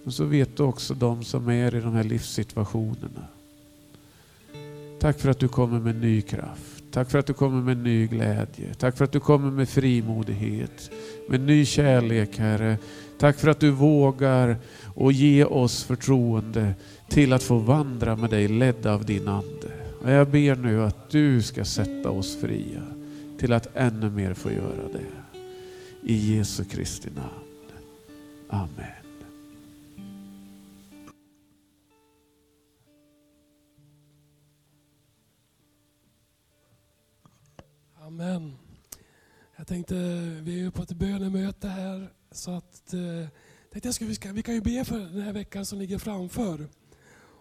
[0.03, 3.27] Och så vet du också de som är i de här livssituationerna.
[4.99, 6.83] Tack för att du kommer med ny kraft.
[6.91, 8.73] Tack för att du kommer med ny glädje.
[8.77, 10.91] Tack för att du kommer med frimodighet,
[11.29, 12.77] med ny kärlek Herre.
[13.19, 14.57] Tack för att du vågar
[14.95, 16.73] och ge oss förtroende
[17.09, 19.71] till att få vandra med dig ledda av din Ande.
[20.01, 22.98] Och jag ber nu att du ska sätta oss fria
[23.39, 25.39] till att ännu mer få göra det.
[26.03, 27.45] I Jesu Kristi namn.
[28.49, 28.85] Amen.
[38.01, 38.57] Amen.
[39.55, 39.95] Jag tänkte,
[40.41, 42.99] vi är ju på ett bönemöte här, så att eh,
[43.71, 45.97] tänkte jag skulle, vi, ska, vi kan ju be för den här veckan som ligger
[45.97, 46.67] framför.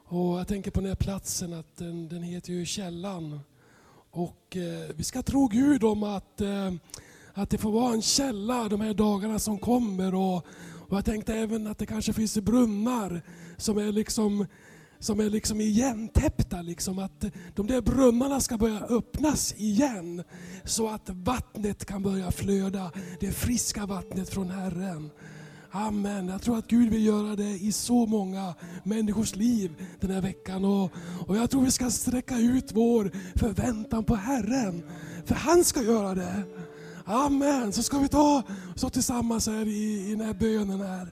[0.05, 3.41] Och jag tänker på den här platsen, att den, den heter ju Källan.
[4.11, 6.73] Och eh, vi ska tro Gud om att, eh,
[7.35, 10.14] att det får vara en källa de här dagarna som kommer.
[10.14, 10.37] Och,
[10.88, 13.23] och jag tänkte även att det kanske finns brunnar
[13.57, 14.47] som är liksom
[14.99, 16.62] som är liksom igentäppta.
[16.62, 20.23] Liksom, att de där brunnarna ska börja öppnas igen.
[20.64, 25.11] Så att vattnet kan börja flöda, det friska vattnet från Herren.
[25.79, 26.29] Amen.
[26.29, 30.64] Jag tror att Gud vill göra det i så många människors liv den här veckan.
[30.64, 30.93] Och,
[31.27, 34.83] och jag tror vi ska sträcka ut vår förväntan på Herren.
[35.25, 36.43] För han ska göra det.
[37.05, 37.73] Amen.
[37.73, 38.43] Så ska vi ta
[38.75, 41.11] så tillsammans här i, i den här bönen här.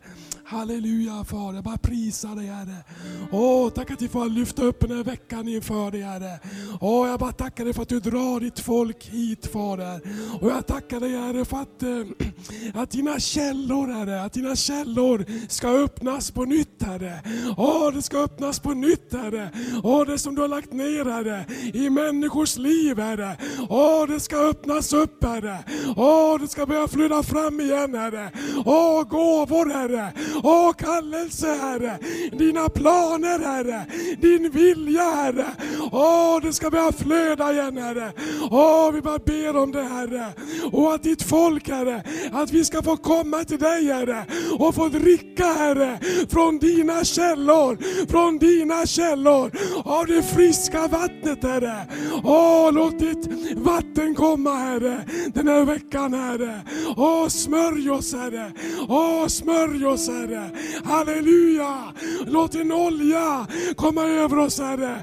[0.48, 2.85] Halleluja Fader, jag bara prisar dig Herre.
[3.32, 6.40] Åh, tack att vi får lyfta upp den här veckan inför dig Herre.
[6.80, 10.00] Åh, jag bara tackar dig för att du drar ditt folk hit Fader.
[10.40, 15.24] Och jag tackar dig Herre för att, äh, att dina källor Herre, att dina källor
[15.48, 17.20] ska öppnas på nytt Herre.
[17.56, 19.50] Åh, det ska öppnas på nytt Herre.
[19.82, 23.37] Åh, det som du har lagt ner Herre, i människors liv Herre.
[23.68, 25.59] Åh, det ska öppnas upp Herre.
[25.96, 28.30] Åh, det ska börja flöda fram igen Herre.
[28.64, 30.12] Åh, gåvor Herre.
[30.42, 31.99] Åh, kallelse Herre,
[32.33, 33.87] dina planer Herre,
[34.20, 35.46] din vilja Herre.
[35.92, 38.12] Åh, det ska börja flöda igen Herre.
[38.51, 40.33] Åh, vi bara ber om det Herre.
[40.72, 44.25] Och att ditt folk Herre, att vi ska få komma till dig Herre
[44.59, 45.99] och få dricka Herre
[46.31, 47.79] från dina källor,
[48.11, 49.51] från dina källor
[49.85, 51.87] av det friska vattnet Herre.
[52.25, 56.61] Åh, låt ditt vatten komma Herre den här veckan Herre.
[56.96, 58.53] Åh, smörj oss Herre.
[58.88, 60.27] Åh, smörj oss Herre.
[60.27, 60.51] Herre.
[60.85, 61.94] Halleluja!
[62.27, 63.46] Låt din olja
[63.77, 65.03] komma över oss Herre.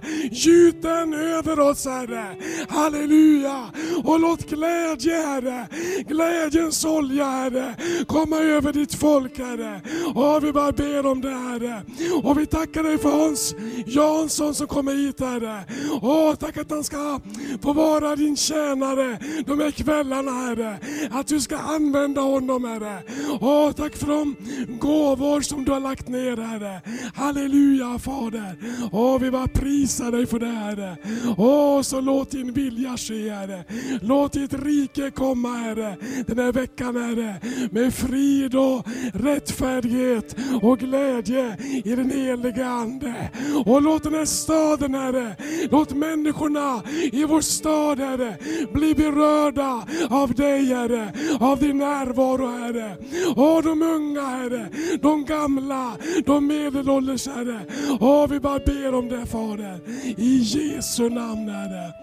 [0.73, 2.35] Gjut den över oss Herre.
[2.69, 3.71] Halleluja!
[4.03, 5.67] Och låt glädje Herre,
[6.07, 7.75] glädjens olja Herre,
[8.07, 9.81] komma över ditt folk Herre.
[10.15, 11.81] Och vi bara ber om det Herre.
[12.23, 13.55] Och vi tackar dig för Hans
[13.85, 15.63] Jansson som kommer hit Herre.
[16.01, 17.19] Och tack att han ska
[17.61, 20.79] få vara din tjänare de här kvällarna Herre.
[21.11, 23.03] Att du ska använda honom Herre.
[23.39, 24.35] Och tack för de
[24.79, 26.81] gåvor gåvor som du har lagt ner Herre.
[27.15, 28.55] Halleluja Fader.
[28.91, 30.97] Åh, vi bara prisar dig för det Herre.
[31.37, 33.63] Åh, så låt din vilja ske Herre.
[34.01, 35.97] Låt ditt rike komma Herre.
[36.27, 37.35] Den här veckan Herre.
[37.71, 43.29] Med frid och rättfärdighet och glädje i den heliga Ande.
[43.65, 45.35] Och låt den här staden Herre,
[45.71, 48.37] låt människorna i vår stad Herre
[48.73, 52.97] bli berörda av dig Herre, av din närvaro Herre.
[53.35, 54.69] Och de unga Herre,
[55.01, 55.91] de gamla,
[56.25, 57.59] de medelålders Herre.
[57.99, 59.79] Åh, vi bara ber om det Fader.
[60.17, 61.93] I Jesu namn Herre.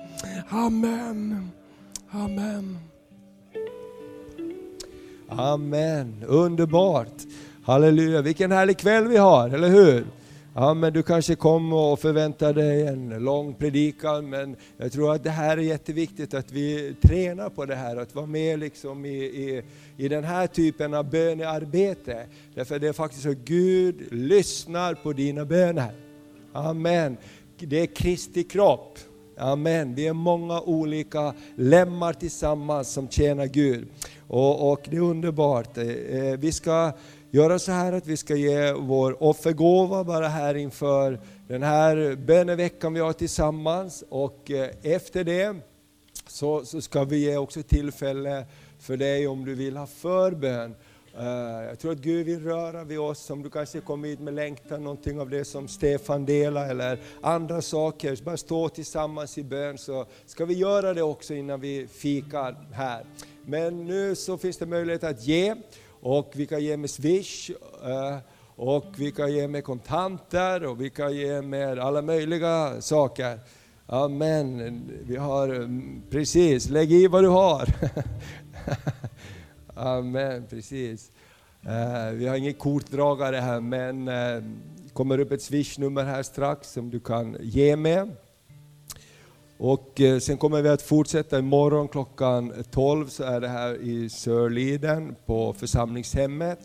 [0.48, 1.50] Amen.
[2.10, 2.78] Amen.
[5.28, 7.26] Amen, underbart.
[7.64, 10.04] Halleluja, vilken härlig kväll vi har, eller hur?
[10.54, 15.24] Ja, men du kanske kom och förväntade dig en lång predikan, men jag tror att
[15.24, 19.24] det här är jätteviktigt att vi tränar på det här, att vara med liksom i,
[19.24, 19.62] i,
[19.96, 22.26] i den här typen av bönearbete.
[22.54, 25.92] Därför det är faktiskt så att Gud lyssnar på dina böner.
[26.52, 27.16] Amen
[27.66, 28.98] det är Kristi kropp.
[29.38, 29.94] Amen.
[29.94, 33.88] Vi är många olika lemmar tillsammans som tjänar Gud.
[34.28, 35.78] Och, och det är underbart.
[35.78, 36.92] Eh, eh, vi ska
[37.30, 42.94] göra så här att vi ska ge vår offergåva bara här inför den här böneveckan
[42.94, 44.04] vi har tillsammans.
[44.08, 45.56] Och eh, efter det
[46.26, 48.46] så, så ska vi ge också tillfälle
[48.78, 50.74] för dig om du vill ha förbön.
[51.18, 54.34] Eh, jag tror att Gud vill röra vid oss, om du kanske kommer hit med
[54.34, 58.18] längtan, någonting av det som Stefan delar eller andra saker.
[58.24, 63.04] Bara stå tillsammans i bön så ska vi göra det också innan vi fikar här.
[63.46, 65.54] Men nu så finns det möjlighet att ge
[66.00, 67.50] och vi kan ge med Swish
[67.84, 68.18] eh,
[68.56, 73.38] och vi kan ge med kontanter och vi kan ge med alla möjliga saker.
[73.86, 74.82] Amen.
[75.06, 77.68] Vi har, mm, precis, lägg i vad du har.
[79.80, 81.10] Amen, precis.
[81.66, 84.42] Uh, vi har ingen kortdragare här men uh,
[84.92, 88.10] kommer upp ett swishnummer här strax som du kan ge med.
[89.58, 94.08] Och uh, sen kommer vi att fortsätta imorgon klockan 12 så är det här i
[94.08, 96.58] Sörliden på församlingshemmet.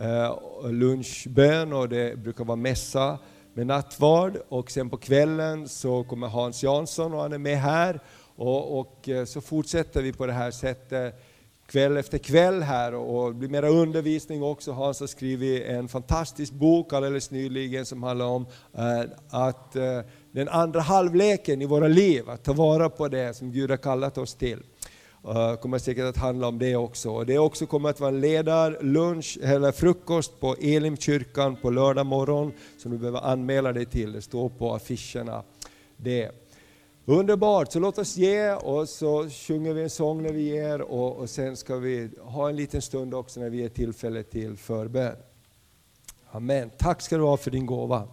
[0.00, 3.18] Uh, lunchbön och det brukar vara mässa
[3.54, 8.00] med nattvard och sen på kvällen så kommer Hans Jansson och han är med här
[8.36, 11.24] och, och så fortsätter vi på det här sättet
[11.68, 14.72] kväll efter kväll här och det blir mera undervisning också.
[14.72, 20.00] Hans har skrivit en fantastisk bok alldeles nyligen som handlar om eh, att eh,
[20.32, 24.18] den andra halvleken i våra liv, att ta vara på det som Gud har kallat
[24.18, 24.62] oss till.
[25.28, 27.10] Uh, kommer säkert att handla om det också.
[27.10, 32.52] Och det också kommer att vara en ledarlunch, eller frukost på Elimkyrkan på lördag morgon
[32.78, 34.12] som du behöver anmäla dig till.
[34.12, 35.42] Det står på affischerna.
[35.96, 36.47] Det.
[37.10, 41.16] Underbart, så låt oss ge och så sjunger vi en sång när vi ger och,
[41.16, 45.16] och sen ska vi ha en liten stund också när vi ger tillfälle till förbön.
[46.30, 46.70] Amen.
[46.78, 48.08] Tack ska du ha för din gåva.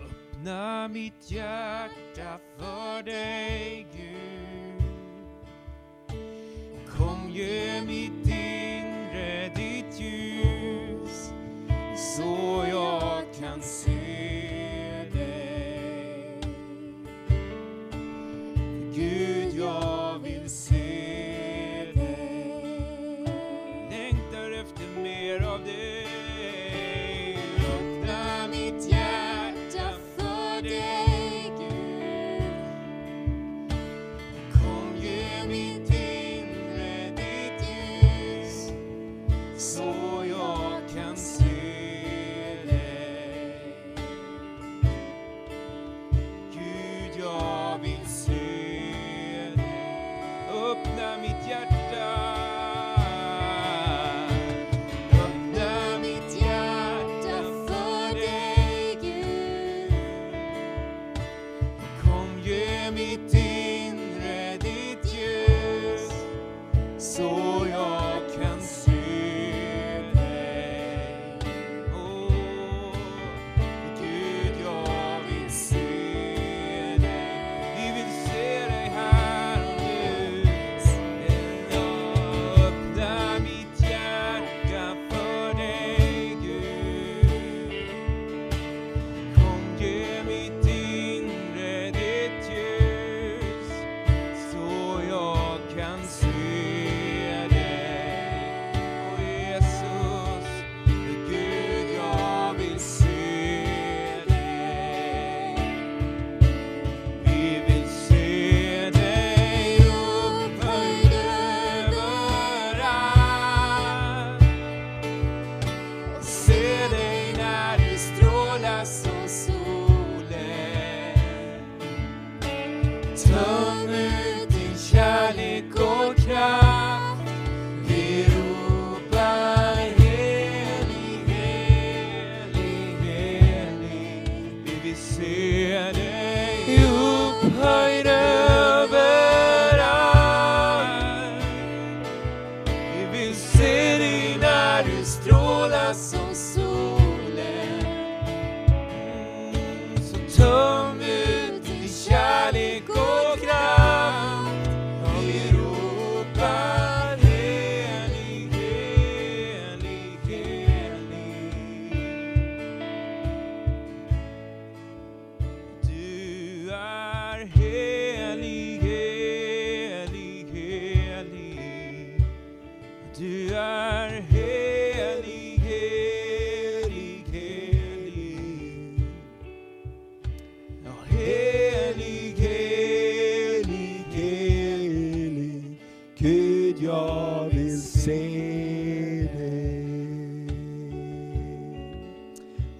[0.00, 4.15] Öppna mitt hjärta för dig Gud
[7.36, 7.88] Kom
[8.24, 8.35] ge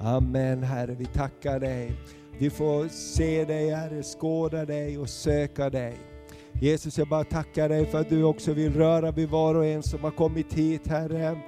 [0.06, 1.92] Amen Herre, vi tackar dig.
[2.38, 5.94] Vi får se dig Herre, skåda dig och söka dig.
[6.60, 9.82] Jesus, jag bara tackar dig för att du också vill röra vid var och en
[9.82, 11.38] som har kommit hit Herre.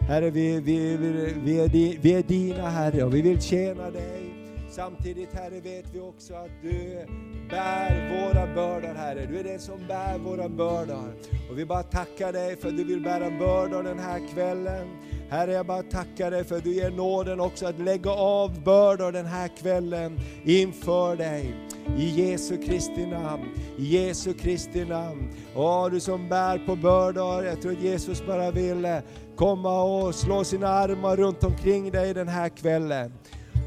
[0.00, 3.90] Herre, vi, vi, vi, vi, är, di, vi är dina Herre och vi vill tjäna
[3.90, 4.34] dig.
[4.70, 7.06] Samtidigt Herre vet vi också att du
[7.52, 9.26] bär våra bördor Herre.
[9.26, 11.14] Du är den som bär våra bördor.
[11.50, 14.88] Och vi bara tackar dig för att du vill bära bördor den här kvällen.
[15.30, 19.12] Herre jag bara tackar dig för att du ger nåden också att lägga av bördor
[19.12, 21.54] den här kvällen inför dig.
[21.98, 23.44] I Jesu Kristi namn,
[23.78, 25.28] i Jesu Kristi namn.
[25.56, 29.00] Åh, du som bär på bördor, jag tror att Jesus bara vill
[29.36, 33.12] komma och slå sina armar runt omkring dig den här kvällen.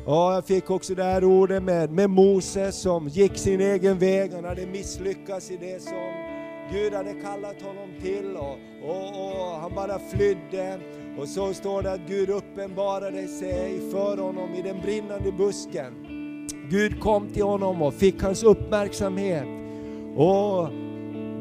[0.07, 4.33] Ja, jag fick också det här ordet med, med Moses som gick sin egen väg,
[4.33, 6.11] han hade misslyckats i det som
[6.71, 8.57] Gud hade kallat honom till och,
[8.89, 10.79] och, och han bara flydde.
[11.19, 15.93] Och så står det att Gud uppenbarade sig för honom i den brinnande busken.
[16.69, 19.45] Gud kom till honom och fick hans uppmärksamhet.
[20.15, 20.69] Och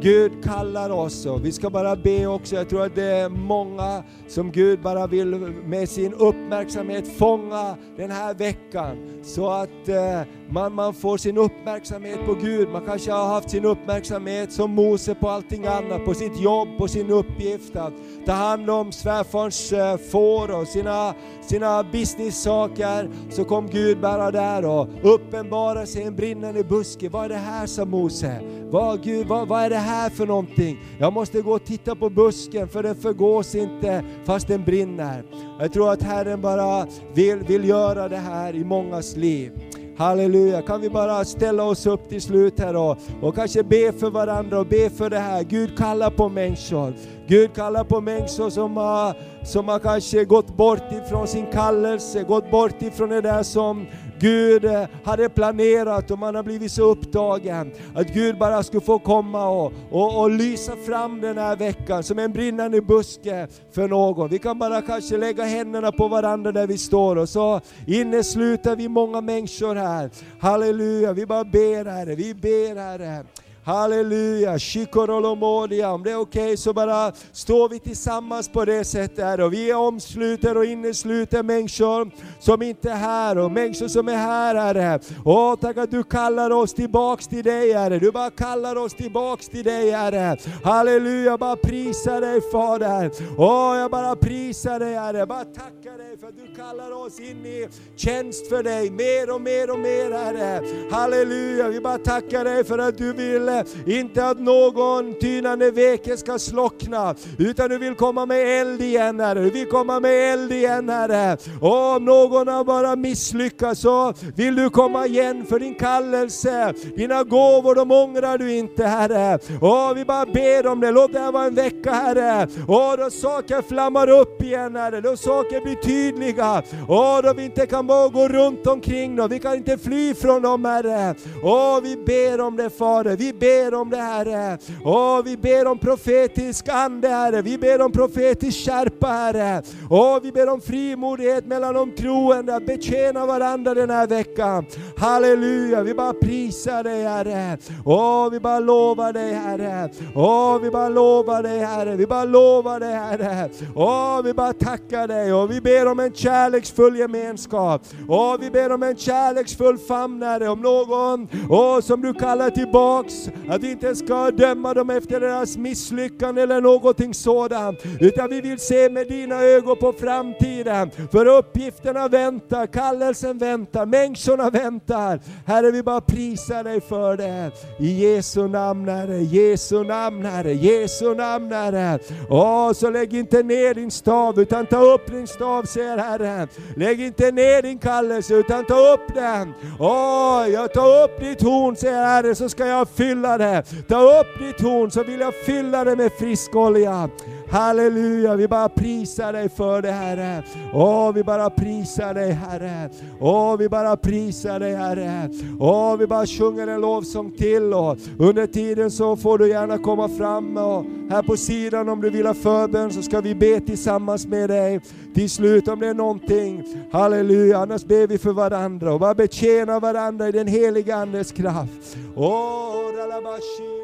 [0.04, 4.02] Gud kallar oss och vi ska bara be också, jag tror att det är många
[4.28, 5.26] som Gud bara vill
[5.66, 9.22] med sin uppmärksamhet fånga den här veckan.
[9.22, 12.68] Så att eh, man, man får sin uppmärksamhet på Gud.
[12.68, 16.88] Man kanske har haft sin uppmärksamhet som Mose på allting annat, på sitt jobb, på
[16.88, 17.92] sin uppgift att
[18.26, 21.14] ta hand om svärfarns eh, får och sina,
[21.48, 23.10] sina business-saker.
[23.30, 27.08] Så kom Gud bara där och uppenbarade sig i en brinnande buske.
[27.08, 28.40] Vad är det här sa Mose?
[28.70, 30.78] Vad, Gud, vad, vad är det här för någonting?
[30.98, 35.24] Jag måste gå och titta på busken för den förgås inte fast den brinner.
[35.58, 39.52] Jag tror att Herren bara vill, vill göra det här i mångas liv.
[39.96, 44.10] Halleluja, kan vi bara ställa oss upp till slut här och, och kanske be för
[44.10, 45.42] varandra och be för det här.
[45.42, 46.94] Gud kallar på människor.
[47.26, 52.50] Gud kallar på människor som har, som har kanske gått bort ifrån sin kallelse, gått
[52.50, 53.86] bort ifrån det där som
[54.18, 57.72] Gud eh, hade planerat och man har blivit så upptagen.
[57.94, 62.18] Att Gud bara skulle få komma och, och, och lysa fram den här veckan som
[62.18, 64.28] en brinnande buske för någon.
[64.28, 68.88] Vi kan bara kanske lägga händerna på varandra där vi står och så innesluter vi
[68.88, 70.10] många människor här.
[70.40, 73.24] Halleluja, vi bara ber Herre, vi ber Herre.
[73.64, 75.94] Halleluja, Shikorolomodiam.
[75.94, 79.52] Om det är okej okay, så bara står vi tillsammans på det sättet här och
[79.52, 82.10] vi omsluter och innesluter människor
[82.40, 85.00] som inte är här och människor som är här Herre.
[85.24, 87.98] Åh, tack att du kallar oss tillbaks till dig Herre.
[87.98, 90.36] Du bara kallar oss tillbaks till dig Herre.
[90.64, 93.10] Halleluja, jag bara prisar dig Fader.
[93.38, 95.18] Åh, jag bara prisar dig Herre.
[95.18, 99.34] Jag bara tackar dig för att du kallar oss in i tjänst för dig mer
[99.34, 100.60] och mer och mer Herre.
[100.90, 103.53] Halleluja, vi bara tackar dig för att du vill
[103.86, 109.40] inte att någon tynande veke ska slockna, utan du vill komma med eld igen Herre.
[109.40, 111.36] Du vill komma med eld igen Herre.
[111.60, 116.74] Och om någon har bara misslyckats så vill du komma igen för din kallelse.
[116.96, 119.38] Dina gåvor de ångrar du inte Herre.
[119.60, 122.48] Och vi bara ber om det, låt det här vara en vecka Herre.
[122.68, 126.62] Och då saker flammar upp igen Herre, då saker blir tydliga.
[126.88, 130.42] Och då vi inte kan bara gå runt omkring dem, vi kan inte fly från
[130.42, 131.14] dem Herre.
[131.42, 134.58] Och vi ber om det Fader, vi ber om det Herre.
[134.84, 139.62] Åh, vi ber om profetisk ande Herre, vi ber om profetisk skärpa Herre.
[139.90, 144.66] Åh, vi ber om frimodighet mellan de troende att betjäna varandra den här veckan.
[144.96, 147.58] Halleluja, vi bara prisar dig Herre.
[147.84, 149.90] Åh, vi bara lovar dig Herre.
[150.14, 151.96] Åh, vi bara lovar dig Herre.
[151.96, 153.50] Vi bara lovar dig Herre.
[153.74, 157.82] Åh, vi bara tackar dig och vi ber om en kärleksfull gemenskap.
[158.08, 163.14] Åh, vi ber om en kärleksfull famn Herre, om någon åh, som du kallar tillbaks
[163.48, 167.78] att vi inte ska döma dem efter deras misslyckande eller någonting sådant.
[168.00, 170.90] Utan vi vill se med dina ögon på framtiden.
[171.12, 175.20] För uppgifterna väntar, kallelsen väntar, människorna väntar.
[175.46, 177.50] Herre, vi bara prisar dig för det.
[177.78, 181.98] I Jesu namn Herre, Jesu namn Herre, Jesu namn Herre.
[182.30, 186.48] Åh, så lägg inte ner din stav utan ta upp din stav säger Herren.
[186.76, 189.54] Lägg inte ner din kallelse utan ta upp den.
[189.78, 193.62] Åh, jag tar upp ditt horn säger Herre så ska jag fylla det.
[193.88, 197.08] Ta upp ditt horn så vill jag fylla det med frisk olja.
[197.54, 200.42] Halleluja, vi bara prisar dig för det Herre.
[200.72, 202.90] Åh, vi bara prisar dig Herre.
[203.20, 205.30] Åh, vi bara prisar dig Herre.
[205.60, 210.08] Åh, vi bara sjunger en lovsång till och under tiden så får du gärna komma
[210.08, 214.26] fram och här på sidan om du vill ha förbön så ska vi be tillsammans
[214.26, 214.80] med dig.
[215.14, 219.80] Till slut om det är någonting, halleluja, annars ber vi för varandra och bara betjäna
[219.80, 221.96] varandra i den heliga Andes kraft.
[222.16, 223.83] Åh, ralabashi,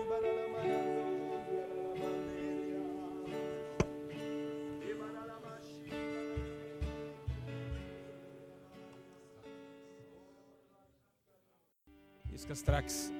[12.51, 13.11] ska strax,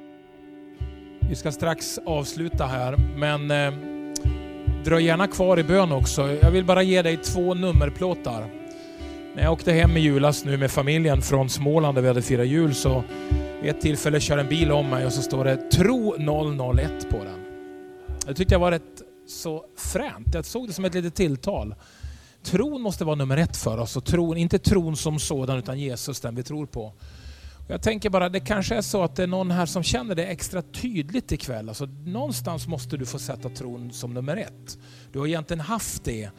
[1.29, 3.73] vi ska strax avsluta här, men eh,
[4.85, 6.39] dröj gärna kvar i bön också.
[6.43, 8.51] Jag vill bara ge dig två nummerplåtar.
[9.35, 12.47] När jag åkte hem i julas nu med familjen från Småland där vi hade firat
[12.47, 13.05] jul så
[13.63, 16.15] vid ett tillfälle kör en bil om mig och så står det Tro
[16.75, 17.45] 001 på den.
[18.27, 20.35] Det tyckte jag var rätt så fränt.
[20.35, 21.75] Jag såg det som ett litet tilltal.
[22.43, 26.21] Tron måste vara nummer ett för oss och tron, inte tron som sådan utan Jesus,
[26.21, 26.93] den vi tror på.
[27.71, 30.27] Jag tänker bara, det kanske är så att det är någon här som känner det
[30.27, 31.69] extra tydligt ikväll.
[31.69, 34.79] Alltså, någonstans måste du få sätta tron som nummer ett.
[35.13, 36.31] Du har egentligen haft det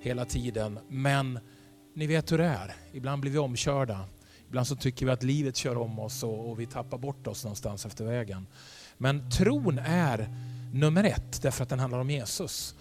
[0.00, 1.38] hela tiden, men
[1.94, 2.74] ni vet hur det är.
[2.92, 4.04] Ibland blir vi omkörda.
[4.46, 7.44] Ibland så tycker vi att livet kör om oss och, och vi tappar bort oss
[7.44, 8.46] någonstans efter vägen.
[8.98, 10.28] Men tron är
[10.72, 12.74] nummer ett därför att den handlar om Jesus.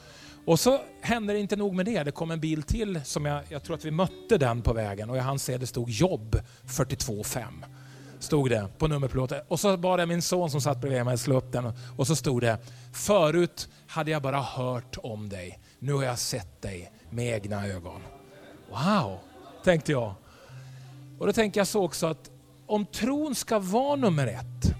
[0.45, 2.03] Och så hände det inte nog med det.
[2.03, 5.09] Det kom en bil till som jag, jag tror att vi mötte den på vägen
[5.09, 6.35] och jag hann se det stod jobb
[6.77, 7.65] 425.
[8.19, 9.41] Stod det på nummerplåten.
[9.47, 12.07] Och så bad jag min son som satt bredvid mig att slå upp den och
[12.07, 12.57] så stod det
[12.93, 15.59] Förut hade jag bara hört om dig.
[15.79, 18.01] Nu har jag sett dig med egna ögon.
[18.69, 19.19] Wow,
[19.63, 20.13] tänkte jag.
[21.19, 22.31] Och då tänker jag så också att
[22.65, 24.75] om tron ska vara nummer ett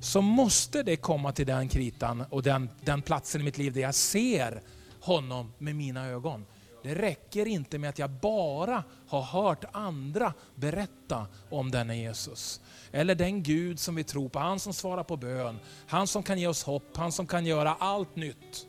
[0.00, 3.80] så måste det komma till den kritan och den, den platsen i mitt liv där
[3.80, 4.62] jag ser
[5.00, 6.46] honom med mina ögon.
[6.82, 12.60] Det räcker inte med att jag bara har hört andra berätta om denne Jesus.
[12.92, 16.38] Eller den Gud som vi tror på, han som svarar på bön, han som kan
[16.38, 18.66] ge oss hopp, han som kan göra allt nytt.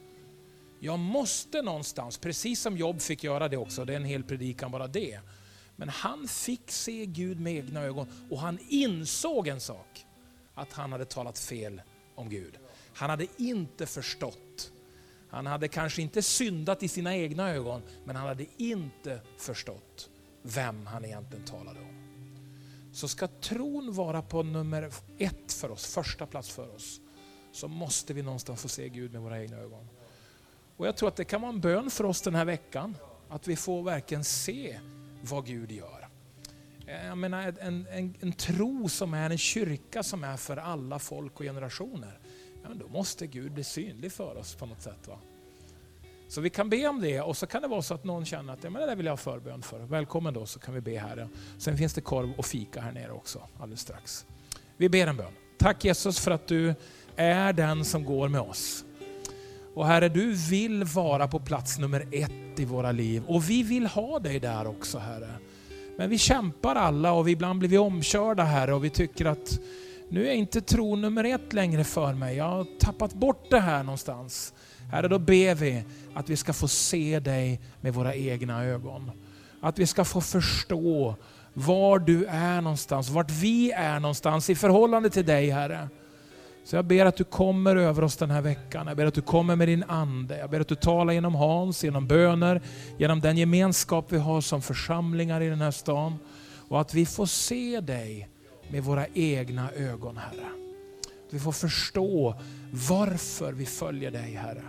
[0.80, 4.72] Jag måste någonstans, precis som Jobb fick göra det också, det är en hel predikan
[4.72, 5.20] bara det.
[5.76, 10.05] Men han fick se Gud med egna ögon och han insåg en sak,
[10.55, 11.82] att han hade talat fel
[12.16, 12.57] om Gud.
[12.93, 14.51] Han hade inte förstått
[15.32, 20.10] han hade kanske inte syndat i sina egna ögon, men han hade inte förstått
[20.42, 22.02] vem han egentligen talade om.
[22.92, 27.02] Så ska tron vara på nummer ett för oss, första plats för oss,
[27.52, 29.88] så måste vi någonstans få se Gud med våra egna ögon.
[30.78, 32.96] Och Jag tror att det kan vara en bön för oss den här veckan,
[33.30, 34.80] att vi får verkligen se
[35.22, 36.08] vad Gud gör.
[36.86, 41.40] Jag menar en, en, en tro som är en kyrka som är för alla folk
[41.40, 42.21] och generationer
[42.64, 45.07] ja, då måste Gud bli synlig för oss på något sätt.
[45.07, 45.20] Va?
[46.28, 48.53] Så vi kan be om det och så kan det vara så att någon känner
[48.53, 49.80] att ja, men det där vill jag ha förbön för.
[49.80, 51.28] Välkommen då så kan vi be här.
[51.57, 54.26] Sen finns det korv och fika här nere också alldeles strax.
[54.78, 55.34] Vi ber en bön.
[55.57, 56.76] Tack Jesus för att du
[57.16, 58.86] är den som går med oss.
[59.74, 63.86] Och Herre, du vill vara på plats nummer ett i våra liv och vi vill
[63.86, 65.34] ha dig där också Herre.
[65.97, 69.59] Men vi kämpar alla och ibland blir vi omkörda Herre och vi tycker att
[70.12, 72.38] nu är inte tro nummer ett längre för mig.
[72.38, 74.53] Jag har tappat bort det här någonstans.
[74.91, 75.84] Herre, då ber vi
[76.14, 79.12] att vi ska få se dig med våra egna ögon.
[79.62, 81.16] Att vi ska få förstå
[81.53, 85.89] var du är någonstans, vart vi är någonstans i förhållande till dig Herre.
[86.64, 88.88] Så jag ber att du kommer över oss den här veckan.
[88.88, 90.38] Jag ber att du kommer med din Ande.
[90.38, 92.62] Jag ber att du talar genom Hans, genom böner,
[92.97, 96.20] genom den gemenskap vi har som församlingar i den här stan.
[96.70, 98.31] Och att vi får se dig
[98.72, 100.48] med våra egna ögon, Herre.
[101.28, 102.40] Att vi får förstå
[102.90, 104.64] varför vi följer dig, Herre.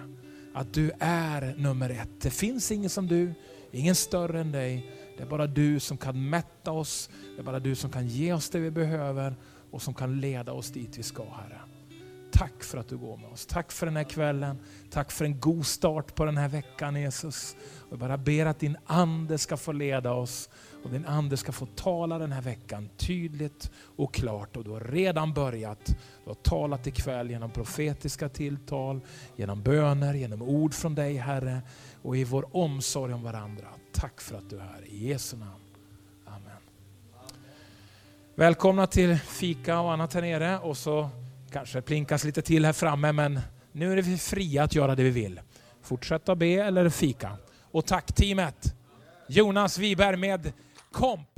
[0.54, 2.20] Att du är nummer ett.
[2.20, 3.34] Det finns ingen som du,
[3.70, 4.90] ingen större än dig.
[5.16, 8.32] Det är bara du som kan mätta oss, det är bara du som kan ge
[8.32, 9.36] oss det vi behöver
[9.70, 11.60] och som kan leda oss dit vi ska, Herre.
[12.32, 13.46] Tack för att du går med oss.
[13.46, 14.58] Tack för den här kvällen.
[14.90, 17.56] Tack för en god start på den här veckan Jesus.
[17.90, 20.50] Jag bara ber att din Ande ska få leda oss
[20.82, 24.56] och din Ande ska få tala den här veckan tydligt och klart.
[24.56, 25.86] Och du har redan börjat.
[26.24, 29.00] Du har talat ikväll genom profetiska tilltal,
[29.36, 31.62] genom böner, genom ord från dig Herre
[32.02, 33.68] och i vår omsorg om varandra.
[33.92, 34.84] Tack för att du är här.
[34.86, 35.62] I Jesu namn.
[36.26, 36.62] Amen.
[38.34, 40.58] Välkomna till fika och annat här nere.
[40.58, 41.10] Och så
[41.50, 43.40] kanske plinkas lite till här framme men
[43.72, 45.40] nu är vi fria att göra det vi vill.
[45.82, 47.36] Fortsätta be eller fika.
[47.60, 48.74] Och tack teamet.
[49.26, 50.52] Jonas Wiberg med
[50.92, 51.31] Come.